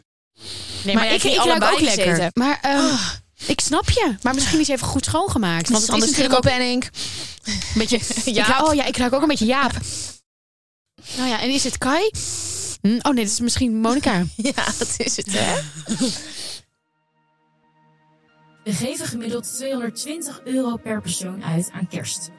[0.83, 2.31] Nee, Maar maar ik- ik, ik ik ruik ook lekker.
[2.35, 2.95] Maar ehm,
[3.47, 4.15] ik snap je.
[4.23, 5.69] Maar misschien is even goed schoongemaakt.
[5.69, 6.91] Want het is anders natuurlijk ook Penning.
[7.45, 7.99] een beetje...
[8.33, 8.47] Jaap.
[8.47, 9.73] Ik ruik- oh ja, ik ruik ook een beetje Jaap.
[11.17, 12.11] Nou ja, en is het Kai?
[12.81, 14.25] Hm, Oh nee, dit is misschien Monica.
[14.37, 15.61] Ja, dat is het, hè?
[18.65, 22.31] We geven gemiddeld 220 euro per persoon uit aan kerst.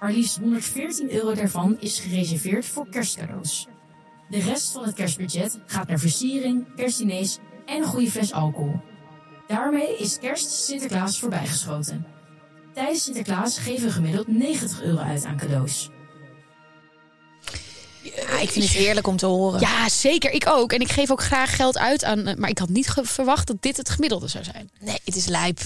[0.00, 3.66] Maar liefst 114 euro daarvan is gereserveerd voor kerstcadeaus.
[4.28, 8.80] De rest van het kerstbudget gaat naar versiering, kerstdiners en een goede fles alcohol.
[9.46, 12.06] Daarmee is kerst Sinterklaas voorbijgeschoten.
[12.74, 15.90] Tijdens Sinterklaas geven we gemiddeld 90 euro uit aan cadeaus.
[18.04, 19.60] Ja, ik vind het heerlijk om te horen.
[19.60, 20.30] Ja, zeker.
[20.30, 20.72] Ik ook.
[20.72, 22.26] En ik geef ook graag geld uit aan...
[22.26, 24.70] eh, Maar ik had niet verwacht dat dit het gemiddelde zou zijn.
[24.80, 25.60] Nee, het is lijp.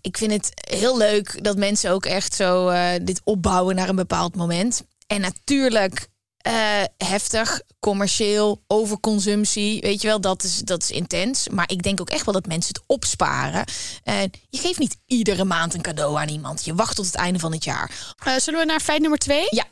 [0.00, 3.96] Ik vind het heel leuk dat mensen ook echt zo eh, dit opbouwen naar een
[3.96, 4.82] bepaald moment.
[5.06, 6.52] En natuurlijk eh,
[6.96, 9.80] heftig, commercieel, overconsumptie.
[9.80, 11.48] Weet je wel, dat is, dat is intens.
[11.48, 13.64] Maar ik denk ook echt wel dat mensen het opsparen.
[14.02, 16.64] En je geeft niet iedere maand een cadeau aan iemand.
[16.64, 17.90] Je wacht tot het einde van het jaar.
[18.36, 19.46] Zullen we naar feit nummer twee?
[19.50, 19.64] Ja.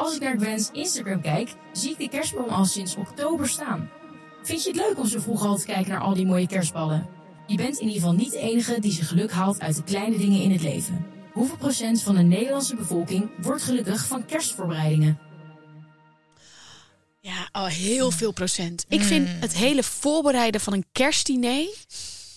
[0.00, 3.90] Als ik naar Gwen's Instagram kijk, zie ik de kerstboom al sinds oktober staan.
[4.42, 7.08] Vind je het leuk om zo vroeg al te kijken naar al die mooie kerstballen?
[7.46, 10.18] Je bent in ieder geval niet de enige die zijn geluk haalt uit de kleine
[10.18, 11.06] dingen in het leven.
[11.32, 15.18] Hoeveel procent van de Nederlandse bevolking wordt gelukkig van kerstvoorbereidingen?
[17.20, 18.84] Ja, al heel veel procent.
[18.88, 21.68] Ik vind het hele voorbereiden van een kerstdiner.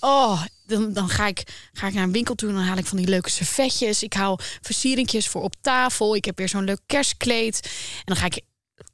[0.03, 2.85] Oh, dan, dan ga, ik, ga ik naar een winkel toe en dan haal ik
[2.85, 4.03] van die leuke servetjes.
[4.03, 6.15] Ik haal versieringjes voor op tafel.
[6.15, 7.59] Ik heb weer zo'n leuk kerstkleed.
[7.97, 8.41] En dan ga ik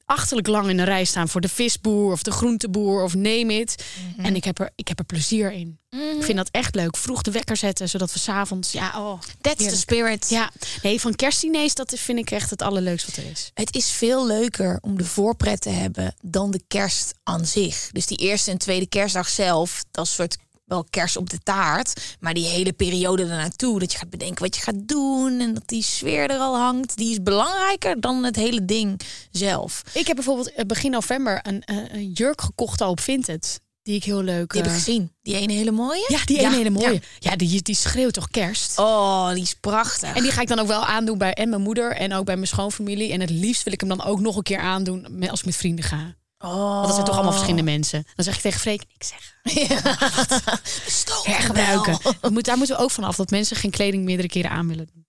[0.06, 3.84] achterlijk lang in de rij staan voor de visboer of de groenteboer of neem it.
[4.18, 5.80] En ik heb, er, ik heb er plezier in.
[5.90, 6.98] Ik vind dat echt leuk.
[6.98, 8.72] Vroeg de wekker zetten, zodat we s'avonds...
[8.72, 10.30] Ja, oh, That's the spirit.
[10.30, 13.52] Ja, nee, van kerstdiners, dat vind ik echt het allerleukste wat er is.
[13.54, 17.90] Het is veel leuker om de voorpret te hebben dan de kerst aan zich.
[17.92, 20.38] Dus die eerste en tweede kerstdag zelf, dat soort
[20.70, 22.16] wel kerst op de taart.
[22.20, 25.64] Maar die hele periode ernaartoe, dat je gaat bedenken wat je gaat doen en dat
[25.68, 29.00] die sfeer er al hangt, die is belangrijker dan het hele ding
[29.32, 29.82] zelf.
[29.94, 33.60] Ik heb bijvoorbeeld eh, begin november een, eh, een jurk gekocht al op Vinted.
[33.82, 34.52] Die ik heel leuk...
[34.52, 35.12] Die heb ik eh, gezien.
[35.22, 36.06] Die ene hele mooie?
[36.08, 36.94] Ja, die ene Ja, hele mooie.
[36.94, 37.00] ja.
[37.32, 38.80] Ja, die, die schreeuwt toch kerst?
[38.80, 40.16] Oh, die is prachtig.
[40.16, 42.36] En die ga ik dan ook wel aandoen bij en mijn moeder en ook bij
[42.36, 43.12] mijn schoonfamilie.
[43.12, 45.46] En het liefst wil ik hem dan ook nog een keer aandoen met- als ik
[45.46, 46.16] met vrienden ga.
[46.40, 46.72] Oh.
[46.72, 48.04] Want dat zijn toch allemaal verschillende mensen.
[48.16, 49.38] Dan zeg ik tegen Freek, ik zeg,
[51.24, 51.98] hergebruiken.
[52.32, 54.90] moet, daar moeten we ook van af, dat mensen geen kleding meerdere keren aan willen
[54.94, 55.08] doen.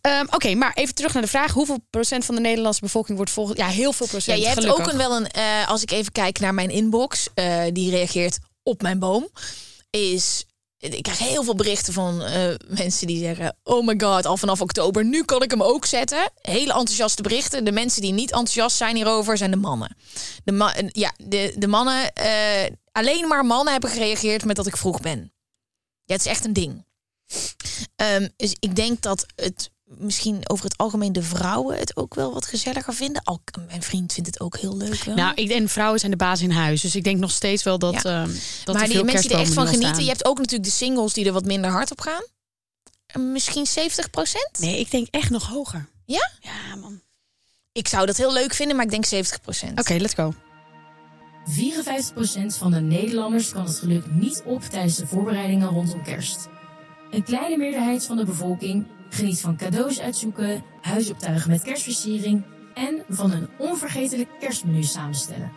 [0.00, 1.52] Ehm, Oké, maar even terug naar de vraag.
[1.52, 3.58] Hoeveel procent van de Nederlandse bevolking wordt volgens...
[3.58, 4.84] Ja, heel veel Ja, procent, je hebt gelukkig.
[4.84, 8.38] ook een, wel een, eh, als ik even kijk naar mijn inbox, eh, die reageert
[8.62, 9.28] op mijn boom,
[9.90, 10.44] is.
[10.80, 14.60] Ik krijg heel veel berichten van eh, mensen die zeggen: Oh my god, al vanaf
[14.60, 16.30] oktober, nu kan ik hem ook zetten.
[16.40, 17.64] Hele enthousiaste berichten.
[17.64, 19.96] De mensen die niet enthousiast zijn hierover zijn de mannen.
[20.44, 24.76] De, ma ja, de, de mannen, eh, alleen maar mannen hebben gereageerd met dat ik
[24.76, 25.32] vroeg ben.
[26.04, 26.84] Ja, het is echt een ding.
[27.96, 32.32] Ehm, dus ik denk dat het misschien over het algemeen de vrouwen het ook wel
[32.32, 33.22] wat gezelliger vinden.
[33.24, 35.04] Al, mijn vriend vindt het ook heel leuk.
[35.04, 35.14] Wel.
[35.14, 36.80] Nou, ik denk vrouwen zijn de baas in huis.
[36.80, 38.22] Dus ik denk nog steeds wel dat, Ja.
[38.22, 38.30] ehm,
[38.64, 39.88] dat maar er die veel mensen die er echt van genieten.
[39.88, 40.02] staan.
[40.04, 42.22] Je hebt ook natuurlijk de singles die er wat minder hard op gaan.
[43.06, 44.58] En Misschien 70 procent.
[44.58, 45.88] Nee, ik denk echt nog hoger.
[46.04, 46.30] Ja?
[46.40, 47.00] Ja, man.
[47.72, 49.78] Ik zou dat heel leuk vinden, maar ik denk 70 procent.
[49.80, 50.34] Oké, let's go.
[51.44, 56.48] 54% van de Nederlanders kan het geluk niet op tijdens de voorbereidingen rondom kerst.
[57.10, 62.44] Een kleine meerderheid van de bevolking geniet van cadeaus uitzoeken, huisoptuigen met kerstversiering
[62.74, 65.52] en van een onvergetelijk kerstmenu samenstellen.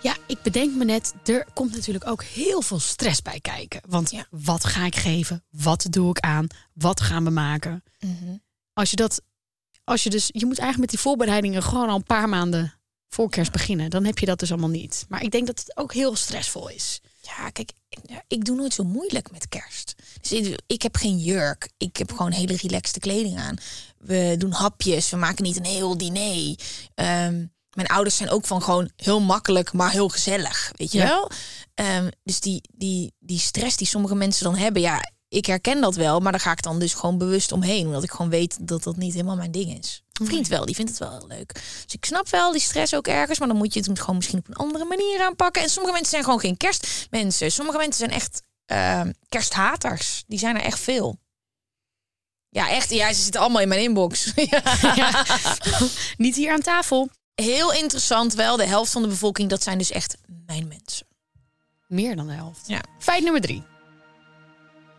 [0.00, 3.80] Ja, ik bedenk me net, er komt natuurlijk ook heel veel stress bij kijken.
[3.88, 4.26] Want Ja.
[4.30, 5.44] wat ga ik geven?
[5.50, 6.46] Wat doe ik aan?
[6.74, 7.82] Wat gaan we maken?
[8.00, 8.36] Mhm.
[8.72, 9.22] Als je dat,
[9.84, 12.74] als je dus, je moet eigenlijk met die voorbereidingen gewoon al een paar maanden
[13.08, 13.90] voor kerst beginnen.
[13.90, 15.06] Dan heb je dat dus allemaal niet.
[15.08, 17.00] Maar ik denk dat het ook heel stressvol is.
[17.36, 17.72] Ja, kijk,
[18.28, 19.94] ik- doe nooit zo moeilijk met kerst.
[20.20, 21.68] Dus ik, ik heb geen jurk.
[21.76, 23.56] Ik heb gewoon hele relaxte kleding aan.
[23.98, 25.10] We doen hapjes.
[25.10, 26.56] We maken niet een heel diner.
[26.94, 30.72] Ehm, mijn ouders zijn ook van gewoon heel makkelijk, maar heel gezellig.
[30.76, 31.04] Weet je Ja.
[31.06, 31.30] wel?
[31.74, 35.94] Ehm, dus die, die, die stress die sommige mensen dan hebben, ja, ik herken dat
[35.94, 37.86] wel, maar daar ga ik dan dus gewoon bewust omheen.
[37.86, 40.02] Omdat ik gewoon weet dat dat niet helemaal mijn ding is.
[40.26, 41.52] Vriend wel, die vindt het wel heel leuk.
[41.54, 44.38] Dus ik snap wel die stress ook ergens, maar dan moet je het gewoon misschien
[44.38, 45.62] op een andere manier aanpakken.
[45.62, 47.52] En sommige mensen zijn gewoon geen kerstmensen.
[47.52, 50.24] Sommige mensen zijn echt ehm, kersthaters.
[50.26, 51.18] Die zijn er echt veel.
[52.50, 52.90] Ja, echt.
[52.90, 54.32] Ja, ze zitten allemaal in mijn inbox.
[54.50, 55.24] ja.
[56.16, 57.10] Niet hier aan tafel.
[57.34, 58.56] Heel interessant wel.
[58.56, 61.06] De helft van de bevolking, dat zijn dus echt mijn mensen.
[61.86, 62.66] Meer dan de helft.
[62.66, 62.80] Ja.
[62.98, 63.62] Feit nummer drie.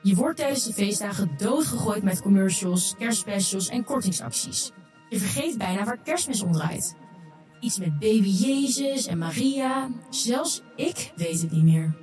[0.01, 4.71] Je wordt tijdens de feestdagen doodgegooid met commercials, kerstspecials en kortingsacties.
[5.09, 6.95] Je vergeet bijna waar kerstmis om draait.
[7.59, 9.89] Iets met baby Jezus en Maria.
[10.09, 11.97] Zelfs ik weet het niet meer.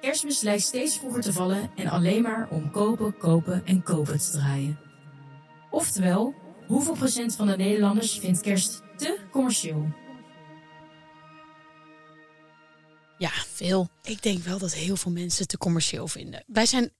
[0.00, 4.30] Kerstmis lijkt steeds vroeger te vallen en alleen maar om kopen, kopen en kopen te
[4.30, 4.78] draaien.
[5.70, 6.34] Oftewel,
[6.66, 9.92] hoeveel procent van de Nederlanders vindt kerst te commercieel?
[13.18, 13.88] Ja, veel.
[14.02, 16.44] Ik denk wel dat heel veel mensen het te commercieel vinden.
[16.46, 16.92] Wij zijn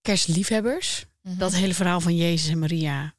[0.00, 1.06] kerstliefhebbers.
[1.22, 3.14] Dat hele verhaal van Jezus en Maria,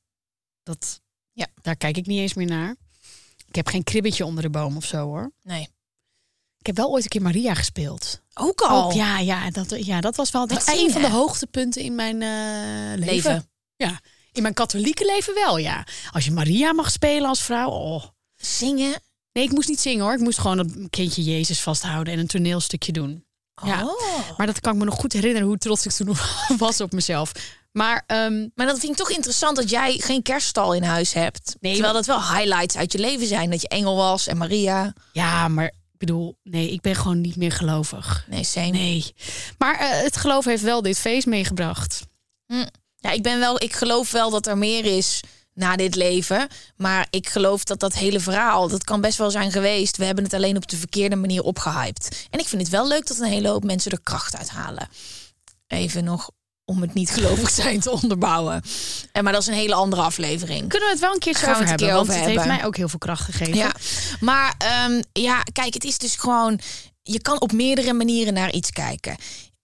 [0.64, 1.02] dat,
[1.36, 1.48] Ja.
[1.62, 2.76] daar kijk ik niet eens meer naar.
[3.48, 5.32] Ik heb geen kribbetje onder de boom of zo hoor.
[5.42, 5.70] Nee.
[6.58, 8.22] Ik heb wel ooit een keer Maria gespeeld.
[8.34, 8.86] Ook al.
[8.86, 12.22] Ook, ja, ja, dat, ja, dat was wel Met een van de hoogtepunten in mijn
[12.22, 13.32] eh, leven.
[13.34, 13.50] Leven.
[13.76, 14.00] Ja,
[14.32, 15.88] in mijn katholieke leven wel, ja.
[16.12, 18.04] Als je Maria mag spelen als vrouw, oh.
[18.36, 19.02] Zingen.
[19.32, 20.14] Nee, ik moest niet zingen hoor.
[20.14, 23.26] Ik moest gewoon een kindje Jezus vasthouden en een toneelstukje doen.
[23.64, 23.86] Ja.
[23.86, 24.38] Oh.
[24.38, 26.16] Maar dat kan ik me nog goed herinneren hoe trots ik toen
[26.58, 27.32] was op mezelf.
[27.78, 31.56] Maar ehm, Maar dat vind ik toch interessant dat jij geen kerststal in huis hebt.
[31.60, 33.50] Nee, Terwijl dat wel highlights uit je leven zijn.
[33.50, 34.94] Dat je engel was en Maria.
[35.12, 38.26] ja, maar ik bedoel, nee, ik ben gewoon niet meer gelovig.
[38.30, 38.70] Nee, same.
[38.70, 39.14] Nee.
[39.58, 42.02] Maar eh, het geloof heeft wel dit feest meegebracht.
[42.96, 45.22] Ja, ik ben wel, ik geloof wel dat er meer is
[45.54, 46.48] na dit leven.
[46.76, 49.98] Maar ik geloof dat dat hele verhaal, dat kan best wel zijn geweest.
[49.98, 52.28] We hebben het alleen op de verkeerde manier opgehyped.
[52.30, 54.90] En ik vind het wel leuk dat een hele hoop mensen er kracht uit halen.
[55.68, 56.30] Even nog
[56.66, 58.62] om het niet gelovig zijn te onderbouwen.
[59.12, 60.70] En maar dat is een hele andere aflevering.
[60.70, 61.88] Kunnen we het wel een we over een hebben?
[61.88, 63.56] keer Want over het heeft mij ook heel veel kracht gegeven.
[63.56, 63.72] Ja,
[64.20, 66.60] maar ehm, ja, kijk, het is dus gewoon.
[67.04, 69.16] Je kan op meerdere manieren naar iets kijken.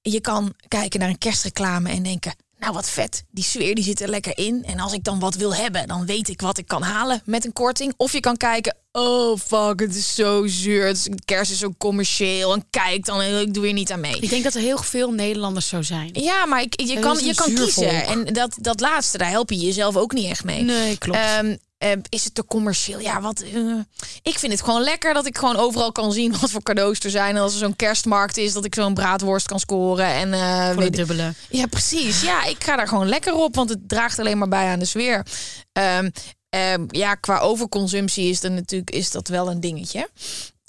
[0.01, 2.33] Je kan kijken naar een kerstreclame en denken.
[2.61, 3.23] Nou, wat vet.
[3.31, 4.63] Die sfeer die zit er lekker in.
[4.65, 7.45] En als ik dan wat wil hebben, dan weet ik wat ik kan halen met
[7.45, 7.93] een korting.
[7.97, 8.75] Of je kan kijken.
[8.91, 10.87] Oh, fuck, het is zo zuur.
[10.87, 12.53] Het is, kerst is zo commercieel.
[12.53, 14.19] En kijk dan, ik doe hier niet aan mee.
[14.19, 16.09] Ik denk dat er heel veel Nederlanders zo zijn.
[16.13, 18.05] Ja, maar ik, je kan, je kan kiezen.
[18.05, 20.61] En dat, dat laatste, daar help je jezelf ook niet echt mee.
[20.61, 21.19] Nee, klopt.
[21.19, 22.99] Ehm, eh, is het te commercieel?
[22.99, 23.41] Ja, wat.
[23.41, 23.79] eh,
[24.21, 27.09] ik vind het gewoon lekker dat ik gewoon overal kan zien wat voor cadeaus er
[27.09, 27.35] zijn.
[27.35, 30.05] En als er zo'n kerstmarkt is, dat ik zo'n braadworst kan scoren.
[30.05, 31.33] En, Voor de weet ik- dubbele.
[31.49, 32.21] ja, precies.
[32.21, 34.85] Ja, ik ga daar gewoon lekker op, want het draagt alleen maar bij aan de
[34.85, 35.25] sfeer.
[35.71, 36.09] Ehm,
[36.49, 40.09] ehm, ja, qua overconsumptie is, er natuurlijk, is dat wel een dingetje.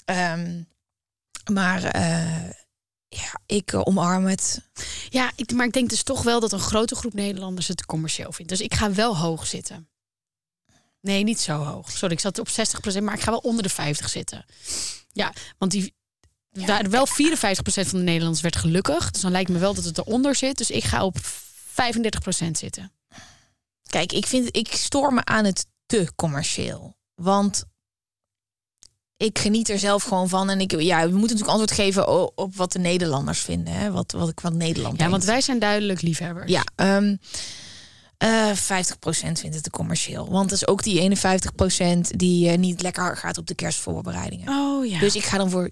[0.05, 0.61] Ehm,
[1.51, 1.81] maar
[3.07, 4.59] ja, ik omarm het.
[5.09, 8.31] Ja, ik, maar ik denk dus toch wel dat een grote groep Nederlanders het commercieel
[8.31, 8.51] vindt.
[8.51, 9.87] Dus ik ga wel hoog zitten.
[11.03, 11.91] Nee, niet zo hoog.
[11.91, 14.45] Sorry, ik zat op 60%, maar ik ga wel onder de 50 zitten.
[15.11, 15.93] Ja, want die,
[16.51, 17.11] daar, wel 54%
[17.63, 19.11] van de Nederlanders werd gelukkig.
[19.11, 20.57] Dus dan lijkt me wel dat het eronder zit.
[20.57, 22.91] Dus ik ga op 35% zitten.
[23.87, 26.95] Kijk, ik, vind, ik stoor me aan het te commercieel.
[27.15, 27.63] Want
[29.17, 30.49] ik geniet er zelf gewoon van.
[30.49, 33.73] En ik, ja, we moeten natuurlijk antwoord geven op wat de Nederlanders vinden.
[33.73, 33.91] Hè?
[33.91, 36.51] Wat, wat ik van Nederland Ja, want wij zijn duidelijk liefhebbers.
[36.51, 37.15] Ja, ehm
[38.23, 38.55] eh 50%
[39.39, 40.29] vindt het te commercieel.
[40.29, 41.17] Want dat is ook die
[42.05, 44.49] 51% die eh, niet lekker gaat op de kerstvoorbereidingen.
[44.49, 44.99] Oh ja.
[44.99, 45.71] Dus ik ga dan voor 46%.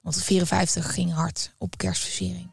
[0.00, 2.50] Want de 54 ging hard op kerstversiering.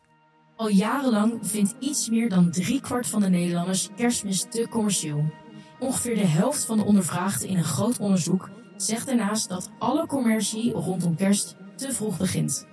[0.55, 5.31] Al jarenlang vindt iets meer dan driekwart van de Nederlanders kerstmis te commercieel.
[5.79, 10.71] Ongeveer de helft van de ondervraagden in een groot onderzoek zegt daarnaast dat alle commercie
[10.71, 12.65] rondom kerst te vroeg begint.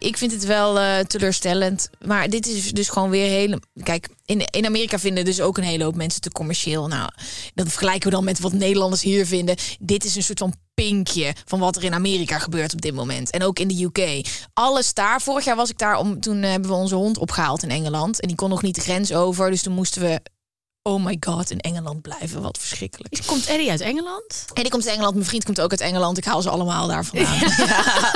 [0.00, 1.90] Ik vind het wel eh, teleurstellend.
[1.98, 3.60] Maar dit is dus gewoon weer hele.
[3.82, 6.86] Kijk, in, in Amerika vinden dus ook een hele hoop mensen te commercieel.
[6.86, 7.10] Nou,
[7.54, 9.56] dat vergelijken we dan met wat Nederlanders hier vinden.
[9.80, 13.30] Dit is een soort van pinkje van wat er in Amerika gebeurt op dit moment.
[13.30, 14.26] En ook in de UK.
[14.52, 15.20] Alles daar.
[15.20, 16.20] Vorig jaar was ik daar om.
[16.20, 18.20] Toen hebben we onze hond opgehaald in Engeland.
[18.20, 19.50] En die kon nog niet de grens over.
[19.50, 20.20] Dus toen moesten we.
[20.82, 22.42] Oh my god, in Engeland blijven.
[22.42, 23.22] Wat verschrikkelijk.
[23.26, 24.44] Komt Eddie uit Engeland?
[24.52, 25.14] En ik kom uit Engeland.
[25.14, 26.18] Mijn vriend komt ook uit Engeland.
[26.18, 27.38] Ik haal ze allemaal daar vandaan.
[27.66, 28.12] Ja.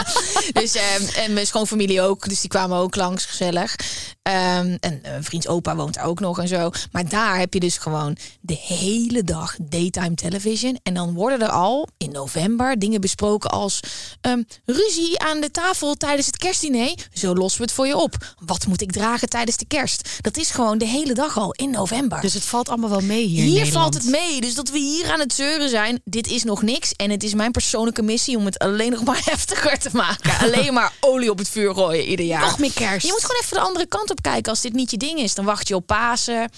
[0.61, 2.29] Dus, ehm, en mijn schoonfamilie ook.
[2.29, 3.77] Dus die kwamen ook langs, gezellig.
[4.25, 6.71] Ehm, en een vriends opa woont daar ook nog en zo.
[6.93, 10.79] Maar daar heb je dus gewoon de hele dag daytime television.
[10.83, 13.81] En dan worden er al in november dingen besproken als
[14.21, 16.95] ehm, ruzie aan de tafel tijdens het kerstdiner.
[17.13, 18.35] Zo lossen we het voor je op.
[18.45, 20.09] Wat moet ik dragen tijdens de kerst?
[20.21, 22.21] Dat is gewoon de hele dag al in november.
[22.21, 23.44] Dus het valt allemaal wel mee hier.
[23.44, 24.40] in Hier valt het mee.
[24.40, 26.92] Dus dat we hier aan het zeuren zijn, dit is nog niks.
[26.92, 30.38] En het is mijn persoonlijke missie om het alleen nog maar heftiger te maken.
[30.38, 32.40] alleen maar olie op het vuur gooien ieder jaar.
[32.40, 33.07] Nog meer kerst.
[33.07, 34.50] Je moet gewoon even de andere kant op kijken.
[34.50, 36.50] Als dit niet je ding is, dan wacht je op Pasen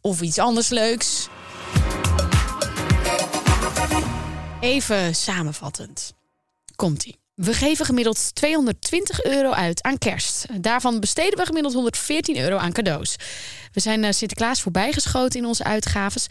[0.00, 1.28] of iets anders leuks.
[4.60, 6.12] Even samenvattend.
[6.76, 7.21] Komt-ie.
[7.34, 10.46] We geven gemiddeld 220 euro uit aan kerst.
[10.60, 13.16] Daarvan besteden we gemiddeld 114 euro aan cadeaus.
[13.72, 16.26] We zijn eh, Sinterklaas voorbijgeschoten in onze uitgaves.
[16.26, 16.30] 54%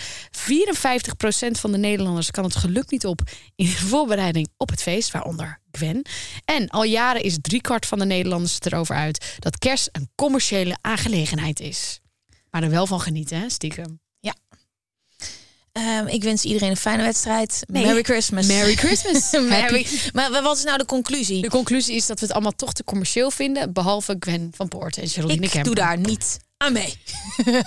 [1.52, 3.22] van de Nederlanders kan het geluk niet op
[3.56, 6.02] in de voorbereiding op het feest, waaronder Gwen.
[6.46, 10.78] En al jaren is driekwart van de Nederlanders het erover uit dat kerst een commerciële
[10.82, 12.00] aangelegenheid is.
[12.50, 14.01] Maar er wel van genieten, hè, stiekem.
[15.72, 17.64] Ehm, ik wens iedereen een fijne wedstrijd.
[17.66, 17.86] Nee.
[17.86, 18.46] Merry Christmas.
[18.48, 19.32] Merry Christmas.
[19.50, 19.88] Merry.
[20.14, 21.42] Maar wat is nou de conclusie?
[21.42, 24.98] De conclusie is dat we het allemaal toch te commercieel vinden, behalve Gwen van Poort
[24.98, 25.76] en Geraldine Ik Kemper.
[25.76, 26.94] doe daar niet aan mee.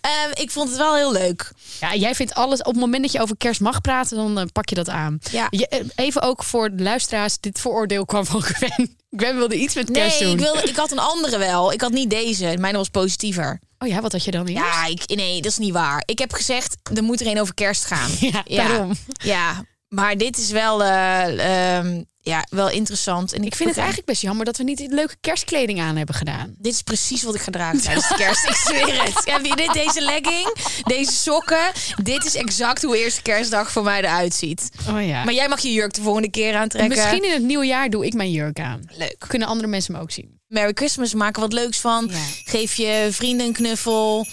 [0.00, 1.52] Ehm, ik vond het wel heel leuk.
[1.80, 4.44] Ja, jij vindt alles op het moment dat je over kerst mag praten, dan eh,
[4.52, 5.18] pak je dat aan.
[5.30, 5.46] Ja.
[5.50, 8.96] Je, eh, even ook voor de luisteraars, dit vooroordeel kwam van Gwen.
[9.16, 10.32] Gwen wilde iets met Nee, kerst doen.
[10.32, 11.72] ik, wilde, ik had een andere wel.
[11.72, 12.56] Ik had niet deze.
[12.58, 13.60] Mijn was positiever.
[13.84, 14.62] Oh ja, wat had je dan eerst?
[14.62, 16.02] Ja, ik, nee, dat is niet waar.
[16.06, 18.10] Ik heb gezegd, er moet er een over kerst gaan.
[18.46, 18.92] Ja, daarom.
[19.22, 19.64] Ja,
[19.94, 23.32] maar dit is wel, eh, ehm, ja, wel interessant.
[23.32, 26.54] En Ik vind het eigenlijk best jammer dat we niet leuke kerstkleding aan hebben gedaan.
[26.58, 28.48] Dit is precies wat ik ga dragen tijdens de kerst.
[28.48, 29.24] Ik zweer het.
[29.34, 29.72] Heb je dit?
[29.72, 31.70] Deze legging, deze sokken.
[32.02, 34.70] Dit is exact hoe eerste kerstdag voor mij eruit ziet.
[34.90, 35.24] Oh ja.
[35.24, 36.96] Maar jij mag je jurk de volgende keer aantrekken.
[36.96, 38.82] Misschien in het nieuwe jaar doe ik mijn jurk aan.
[38.96, 39.24] Leuk.
[39.28, 40.40] Kunnen andere mensen me ook zien.
[40.46, 42.08] Merry Christmas, maak er wat leuks van.
[42.10, 42.18] Ja.
[42.44, 44.26] Geef je vrienden een knuffel.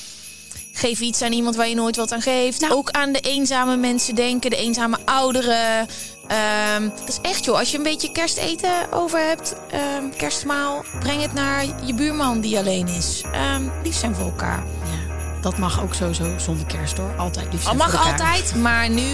[0.74, 2.62] Geef iets aan iemand waar je nooit wat aan geeft.
[2.62, 2.74] Nou.
[2.74, 5.88] Ook aan de eenzame mensen denken, de eenzame ouderen.
[6.28, 11.22] Ehm, dat is echt joh, als je een beetje kersteten over hebt, ehm, kerstmaal, breng
[11.22, 13.22] het naar je buurman die alleen is.
[13.32, 14.64] Ehm lief zijn voor elkaar.
[14.84, 17.14] Ja, dat mag ook sowieso zonder kerst hoor.
[17.18, 18.12] Altijd lief Al zijn mag voor elkaar.
[18.12, 19.08] altijd, maar nu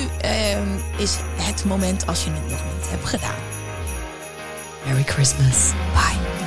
[0.97, 3.35] is het moment als je het nog niet hebt gedaan.
[4.85, 5.71] Merry Christmas.
[5.93, 6.46] Bye.